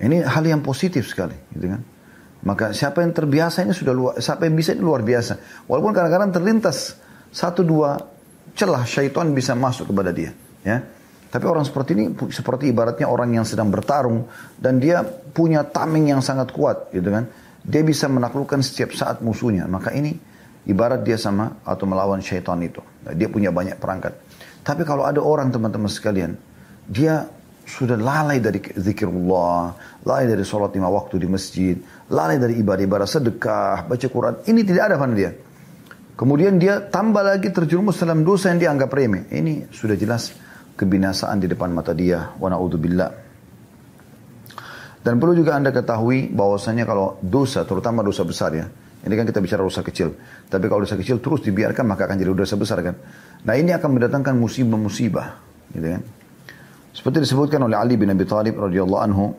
Ini 0.00 0.24
hal 0.24 0.48
yang 0.48 0.64
positif 0.64 1.04
sekali, 1.12 1.36
gitu 1.52 1.76
kan. 1.76 1.84
Maka 2.40 2.72
siapa 2.72 3.04
yang 3.04 3.12
terbiasa 3.12 3.68
ini 3.68 3.76
sudah 3.76 3.92
luar, 3.92 4.12
siapa 4.16 4.48
yang 4.48 4.56
bisa 4.56 4.72
ini 4.72 4.80
luar 4.80 5.04
biasa. 5.04 5.64
Walaupun 5.68 5.92
kadang-kadang 5.92 6.32
terlintas 6.32 6.96
satu 7.28 7.60
dua 7.60 8.00
celah 8.56 8.88
syaitan 8.88 9.28
bisa 9.36 9.52
masuk 9.52 9.92
kepada 9.92 10.08
dia, 10.08 10.32
ya. 10.64 10.80
Tapi 11.28 11.44
orang 11.44 11.68
seperti 11.68 11.90
ini 11.94 12.16
seperti 12.32 12.72
ibaratnya 12.72 13.06
orang 13.06 13.36
yang 13.36 13.44
sedang 13.44 13.68
bertarung 13.68 14.24
dan 14.56 14.80
dia 14.80 15.04
punya 15.04 15.68
tameng 15.68 16.08
yang 16.08 16.24
sangat 16.24 16.48
kuat, 16.48 16.88
gitu 16.96 17.12
kan. 17.12 17.28
Dia 17.60 17.84
bisa 17.84 18.08
menaklukkan 18.08 18.64
setiap 18.64 18.96
saat 18.96 19.20
musuhnya. 19.20 19.68
Maka 19.68 19.92
ini 19.92 20.16
Ibarat 20.68 21.00
dia 21.00 21.16
sama 21.16 21.60
atau 21.64 21.88
melawan 21.88 22.20
syaitan 22.20 22.60
itu. 22.60 22.84
Nah, 23.06 23.16
dia 23.16 23.32
punya 23.32 23.48
banyak 23.48 23.80
perangkat. 23.80 24.12
Tapi 24.60 24.84
kalau 24.84 25.08
ada 25.08 25.24
orang 25.24 25.48
teman-teman 25.48 25.88
sekalian, 25.88 26.36
dia 26.84 27.24
sudah 27.64 27.96
lalai 27.96 28.42
dari 28.42 28.60
zikirullah, 28.60 29.62
lalai 30.04 30.26
dari 30.28 30.44
sholat 30.44 30.74
lima 30.76 30.90
waktu 30.92 31.22
di 31.22 31.28
masjid, 31.30 31.76
lalai 32.12 32.36
dari 32.36 32.60
ibadah-ibadah 32.60 33.08
sedekah, 33.08 33.88
baca 33.88 34.06
Quran. 34.10 34.34
Ini 34.44 34.60
tidak 34.66 34.82
ada 34.92 34.96
pada 35.00 35.14
dia. 35.16 35.32
Kemudian 36.18 36.60
dia 36.60 36.84
tambah 36.84 37.24
lagi 37.24 37.48
terjerumus 37.48 37.96
dalam 37.96 38.20
dosa 38.20 38.52
yang 38.52 38.60
dianggap 38.60 38.92
remeh. 38.92 39.32
Ini 39.32 39.72
sudah 39.72 39.96
jelas 39.96 40.36
kebinasaan 40.76 41.40
di 41.40 41.48
depan 41.48 41.72
mata 41.72 41.96
dia. 41.96 42.36
Wa 42.36 42.52
na'udzubillah. 42.52 43.10
Dan 45.00 45.16
perlu 45.16 45.32
juga 45.32 45.56
anda 45.56 45.72
ketahui 45.72 46.28
bahwasanya 46.28 46.84
kalau 46.84 47.16
dosa, 47.24 47.64
terutama 47.64 48.04
dosa 48.04 48.20
besar 48.20 48.52
ya, 48.52 48.68
ini 49.00 49.14
kan 49.16 49.24
kita 49.24 49.40
bicara 49.40 49.64
dosa 49.64 49.80
kecil. 49.80 50.12
Tapi 50.44 50.64
kalau 50.68 50.84
dosa 50.84 51.00
kecil 51.00 51.24
terus 51.24 51.40
dibiarkan 51.40 51.88
maka 51.88 52.04
akan 52.04 52.20
jadi 52.20 52.36
dosa 52.36 52.60
besar 52.60 52.84
kan. 52.84 52.96
Nah 53.48 53.54
ini 53.56 53.72
akan 53.72 53.96
mendatangkan 53.96 54.36
musibah-musibah. 54.36 55.26
Gitu 55.72 55.88
kan. 55.88 56.02
Seperti 56.92 57.24
disebutkan 57.24 57.64
oleh 57.64 57.80
Ali 57.80 57.96
bin 57.96 58.12
Abi 58.12 58.28
Thalib 58.28 58.60
radhiyallahu 58.60 59.00
anhu. 59.00 59.32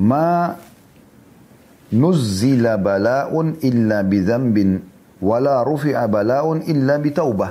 Ma 0.00 0.56
nuzzila 1.92 2.80
bala'un 2.80 3.60
illa 3.60 4.00
bidhanbin 4.00 4.80
wala 5.20 5.60
rufi'a 5.60 6.08
bala'un 6.08 6.64
illa 6.64 6.96
bitaubah. 6.96 7.50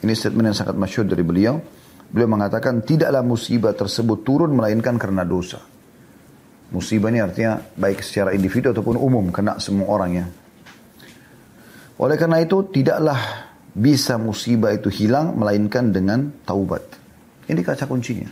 Ini 0.00 0.12
statement 0.16 0.48
yang 0.48 0.56
sangat 0.56 0.80
masyhur 0.80 1.04
dari 1.04 1.20
beliau. 1.20 1.60
Beliau 2.08 2.28
mengatakan 2.28 2.80
tidaklah 2.80 3.20
musibah 3.20 3.76
tersebut 3.76 4.24
turun 4.24 4.56
melainkan 4.56 4.96
karena 4.96 5.28
dosa. 5.28 5.71
Musibah 6.72 7.12
ini 7.12 7.20
artinya 7.20 7.60
baik 7.76 8.00
secara 8.00 8.32
individu 8.32 8.72
ataupun 8.72 8.96
umum, 8.96 9.28
kena 9.28 9.60
semua 9.60 9.92
orang 9.92 10.10
ya. 10.16 10.26
Oleh 12.00 12.16
karena 12.16 12.40
itu 12.40 12.64
tidaklah 12.72 13.20
bisa 13.76 14.16
musibah 14.16 14.72
itu 14.72 14.88
hilang 14.88 15.36
melainkan 15.36 15.92
dengan 15.92 16.32
taubat. 16.48 16.80
Ini 17.44 17.60
kaca 17.60 17.84
kuncinya. 17.84 18.28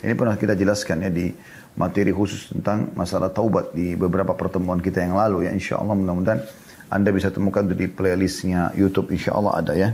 Ini 0.00 0.16
pernah 0.16 0.40
kita 0.40 0.56
jelaskan 0.56 1.04
ya 1.04 1.10
di 1.12 1.30
materi 1.76 2.10
khusus 2.10 2.50
tentang 2.50 2.96
masalah 2.96 3.28
taubat 3.28 3.76
di 3.76 3.92
beberapa 3.92 4.32
pertemuan 4.32 4.80
kita 4.80 5.04
yang 5.04 5.20
lalu 5.20 5.46
ya. 5.46 5.50
Insya 5.52 5.76
Allah 5.76 5.92
mudah-mudahan 5.92 6.40
Anda 6.88 7.12
bisa 7.12 7.28
temukan 7.28 7.68
di 7.68 7.86
playlistnya 7.92 8.72
YouTube 8.72 9.12
insya 9.12 9.36
Allah 9.36 9.52
ada 9.60 9.72
ya. 9.76 9.92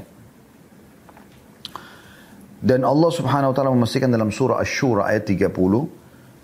Dan 2.59 2.83
Allah 2.83 3.11
subhanahu 3.11 3.51
wa 3.51 3.55
ta'ala 3.55 3.71
memastikan 3.71 4.11
dalam 4.11 4.35
surah 4.35 4.59
Ash-Shura 4.59 5.07
ayat 5.07 5.31
30 5.31 5.98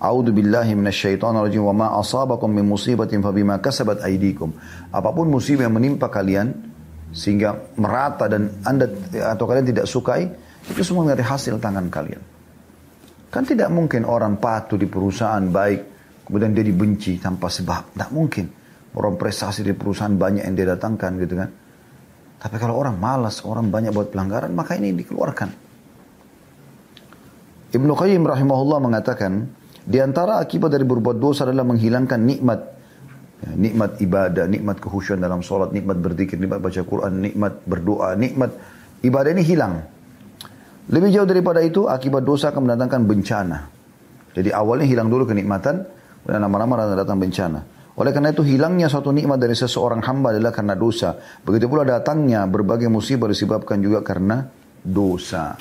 A'udzu 0.05 0.37
billahi 0.37 0.77
minasyaitonir 0.77 1.49
rajim 1.49 1.65
wa 1.65 1.73
ma 1.73 1.87
asabakum 1.97 2.53
min 2.53 2.69
musibatin 2.69 3.25
fabima 3.25 3.57
kasabat 3.57 4.05
aydikum. 4.05 4.53
Apa 4.93 5.09
pun 5.17 5.33
musibah 5.33 5.65
yang 5.65 5.73
menimpa 5.73 6.13
kalian 6.13 6.53
sehingga 7.09 7.73
merata 7.81 8.29
dan 8.29 8.61
Anda 8.69 8.85
atau 9.33 9.49
kalian 9.49 9.65
tidak 9.65 9.89
sukai, 9.89 10.29
itu 10.69 10.83
semua 10.85 11.09
dari 11.09 11.25
hasil 11.25 11.57
tangan 11.57 11.89
kalian. 11.89 12.21
Kan 13.33 13.49
tidak 13.49 13.73
mungkin 13.73 14.05
orang 14.05 14.37
patuh 14.37 14.77
di 14.77 14.85
perusahaan 14.85 15.43
baik 15.43 15.81
kemudian 16.29 16.53
dia 16.53 16.65
dibenci 16.65 17.17
tanpa 17.17 17.49
sebab. 17.49 17.97
Tidak 17.97 18.11
mungkin. 18.13 18.47
Orang 18.95 19.19
prestasi 19.19 19.67
di 19.67 19.75
perusahaan 19.75 20.13
banyak 20.13 20.47
yang 20.47 20.55
dia 20.55 20.69
datangkan 20.77 21.13
gitu 21.19 21.35
kan. 21.35 21.51
Tapi 22.45 22.57
kalau 22.61 22.77
orang 22.77 23.01
malas, 23.01 23.41
orang 23.43 23.73
banyak 23.73 23.91
buat 23.91 24.13
pelanggaran, 24.13 24.53
maka 24.53 24.77
ini 24.77 24.93
dikeluarkan. 24.93 25.49
Ibnu 27.75 27.93
Qayyim 27.97 28.23
rahimahullah 28.23 28.79
mengatakan, 28.85 29.51
di 29.85 29.99
antara 30.01 30.41
akibat 30.41 30.73
dari 30.73 30.89
berbuat 30.89 31.21
dosa 31.21 31.45
adalah 31.45 31.69
menghilangkan 31.69 32.21
nikmat 32.25 32.61
ya, 33.45 33.51
nikmat 33.53 34.01
ibadah, 34.01 34.45
nikmat 34.49 34.81
kehusuan 34.81 35.21
dalam 35.21 35.45
sholat, 35.45 35.77
nikmat 35.77 36.01
berzikir, 36.01 36.41
nikmat 36.41 36.65
baca 36.65 36.81
Quran, 36.81 37.13
nikmat 37.21 37.61
berdoa, 37.69 38.17
nikmat 38.17 38.51
ibadah 39.05 39.31
ini 39.37 39.45
hilang. 39.45 39.85
Lebih 40.89 41.13
jauh 41.13 41.29
daripada 41.29 41.61
itu, 41.65 41.89
akibat 41.89 42.25
dosa 42.25 42.53
akan 42.53 42.69
mendatangkan 42.69 43.01
bencana. 43.05 43.59
Jadi 44.33 44.51
awalnya 44.53 44.89
hilang 44.89 45.09
dulu 45.09 45.29
kenikmatan, 45.29 45.85
dan 46.25 46.41
lama-lama 46.41 46.97
datang 46.97 47.21
bencana. 47.21 47.61
Oleh 47.95 48.11
karena 48.11 48.35
itu 48.35 48.43
hilangnya 48.43 48.91
suatu 48.91 49.15
nikmat 49.15 49.39
dari 49.39 49.55
seseorang 49.55 50.03
hamba 50.03 50.35
adalah 50.35 50.51
karena 50.51 50.75
dosa. 50.75 51.15
Begitu 51.47 51.71
pula 51.71 51.87
datangnya 51.87 52.43
berbagai 52.51 52.91
musibah 52.91 53.31
disebabkan 53.31 53.79
juga 53.79 54.03
karena 54.03 54.51
dosa. 54.83 55.55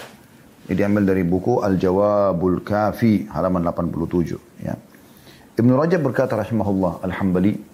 Ini 0.63 0.73
diambil 0.79 1.03
dari 1.11 1.23
buku 1.27 1.59
Al-Jawabul 1.59 2.63
Kafi 2.63 3.27
halaman 3.27 3.67
87 3.67 4.63
ya. 4.63 4.75
Ibnu 5.53 5.73
Rajab 5.75 6.01
berkata 6.01 6.39
rahimahullah 6.39 7.03
Al-Hambali 7.03 7.73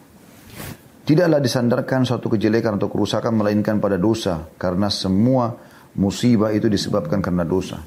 Tidaklah 1.10 1.42
disandarkan 1.42 2.06
suatu 2.06 2.30
kejelekan 2.30 2.78
atau 2.78 2.86
kerusakan 2.86 3.42
melainkan 3.42 3.82
pada 3.82 3.98
dosa 3.98 4.46
karena 4.62 4.94
semua 4.94 5.58
musibah 5.98 6.54
itu 6.54 6.70
disebabkan 6.70 7.18
karena 7.18 7.42
dosa. 7.42 7.82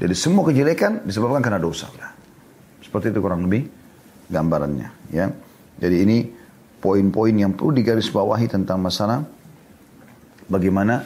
Jadi 0.00 0.16
semua 0.16 0.48
kejelekan 0.48 1.04
disebabkan 1.04 1.44
karena 1.44 1.60
dosa. 1.60 1.92
Seperti 2.80 3.12
itu 3.12 3.20
kurang 3.20 3.44
lebih 3.44 3.68
gambarannya 4.32 5.12
ya. 5.12 5.28
Jadi 5.76 5.96
ini 6.00 6.24
poin-poin 6.80 7.36
yang 7.36 7.52
perlu 7.52 7.76
digarisbawahi 7.76 8.48
tentang 8.48 8.80
masalah 8.80 9.20
bagaimana 10.48 11.04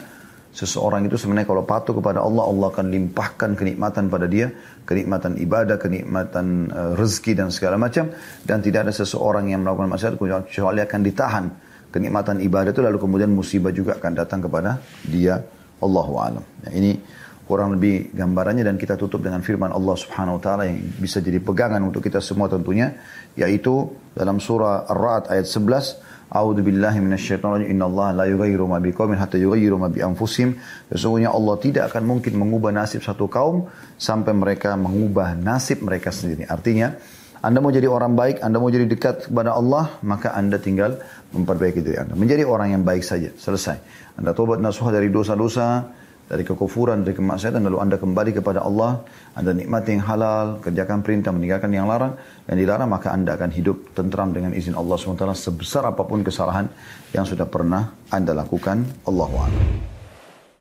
seseorang 0.53 1.07
itu 1.07 1.15
sebenarnya 1.19 1.47
kalau 1.47 1.63
patuh 1.63 1.95
kepada 1.95 2.23
Allah, 2.23 2.43
Allah 2.47 2.67
akan 2.71 2.87
limpahkan 2.91 3.55
kenikmatan 3.55 4.07
pada 4.11 4.25
dia, 4.29 4.51
kenikmatan 4.87 5.39
ibadah, 5.41 5.77
kenikmatan 5.79 6.69
uh, 6.69 6.93
rezeki 6.95 7.33
dan 7.39 7.47
segala 7.49 7.75
macam. 7.79 8.11
Dan 8.43 8.63
tidak 8.63 8.89
ada 8.89 8.93
seseorang 8.93 9.51
yang 9.51 9.63
melakukan 9.63 9.89
maksiat 9.91 10.13
kecuali 10.17 10.79
akan 10.83 11.01
ditahan 11.03 11.45
kenikmatan 11.87 12.43
ibadah 12.43 12.71
itu 12.75 12.83
lalu 12.83 12.97
kemudian 12.99 13.31
musibah 13.31 13.71
juga 13.71 13.95
akan 13.97 14.11
datang 14.13 14.43
kepada 14.43 14.77
dia. 15.07 15.39
Allahu 15.77 16.13
a'lam. 16.17 16.43
Nah, 16.65 16.71
ini 16.73 16.97
kurang 17.45 17.77
lebih 17.77 18.11
gambarannya 18.11 18.65
dan 18.65 18.75
kita 18.81 18.97
tutup 18.97 19.21
dengan 19.21 19.45
firman 19.45 19.69
Allah 19.71 19.95
Subhanahu 19.95 20.37
wa 20.37 20.41
taala 20.41 20.63
yang 20.67 20.81
bisa 20.99 21.21
jadi 21.23 21.39
pegangan 21.39 21.79
untuk 21.85 22.03
kita 22.03 22.19
semua 22.19 22.49
tentunya 22.49 22.97
yaitu 23.39 23.87
dalam 24.17 24.41
surah 24.41 24.89
Ar-Ra'd 24.89 25.31
ayat 25.31 25.47
11 25.47 26.16
A'udzu 26.27 26.59
billahi 26.59 26.99
minasyaitonir 26.99 27.63
rajim. 27.63 27.71
Innallaha 27.71 28.11
la 28.11 28.25
yughayyiru 28.27 28.67
ma 28.67 28.83
biqaumin 28.83 29.15
hatta 29.15 29.39
yughayyiru 29.39 29.79
ma 29.79 29.87
bi 29.87 30.03
anfusihim. 30.03 30.59
Sesungguhnya 30.91 31.31
Allah 31.31 31.55
tidak 31.63 31.93
akan 31.93 32.03
mungkin 32.03 32.35
mengubah 32.35 32.75
nasib 32.75 32.99
satu 32.99 33.31
kaum 33.31 33.71
sampai 33.95 34.35
mereka 34.35 34.75
mengubah 34.75 35.39
nasib 35.39 35.83
mereka 35.87 36.11
sendiri. 36.11 36.43
Artinya, 36.43 36.99
Anda 37.39 37.63
mau 37.63 37.71
jadi 37.71 37.87
orang 37.87 38.17
baik, 38.17 38.43
Anda 38.43 38.57
mau 38.59 38.67
jadi 38.67 38.89
dekat 38.89 39.29
kepada 39.31 39.55
Allah, 39.55 39.95
maka 40.03 40.35
Anda 40.35 40.59
tinggal 40.59 40.99
memperbaiki 41.31 41.79
diri 41.79 42.01
Anda. 42.01 42.17
Menjadi 42.17 42.43
orang 42.43 42.75
yang 42.75 42.83
baik 42.83 43.05
saja, 43.05 43.31
selesai. 43.37 43.77
Anda 44.19 44.33
tobat 44.33 44.59
nasuha 44.59 44.89
dari 44.91 45.07
dosa-dosa, 45.13 45.85
dari 46.27 46.43
kekufuran, 46.43 47.07
dari 47.07 47.15
kemaksiatan, 47.15 47.63
lalu 47.63 47.79
anda 47.79 47.95
kembali 47.95 48.35
kepada 48.35 48.67
Allah, 48.67 49.03
anda 49.33 49.55
nikmati 49.55 49.95
yang 49.95 50.03
halal, 50.03 50.59
kerjakan 50.59 50.99
perintah, 50.99 51.31
meninggalkan 51.31 51.71
yang 51.71 51.87
larang, 51.87 52.19
yang 52.51 52.59
dilarang, 52.59 52.91
maka 52.91 53.15
anda 53.15 53.39
akan 53.39 53.51
hidup 53.55 53.95
tentram 53.95 54.35
dengan 54.35 54.51
izin 54.51 54.75
Allah 54.75 54.99
SWT 54.99 55.23
sebesar 55.33 55.87
apa 55.87 56.03
pun 56.03 56.21
kesalahan 56.27 56.67
yang 57.15 57.23
sudah 57.23 57.47
pernah 57.47 57.95
anda 58.11 58.35
lakukan. 58.35 58.83
Allahu 59.07 59.35
a'lam. 59.39 59.96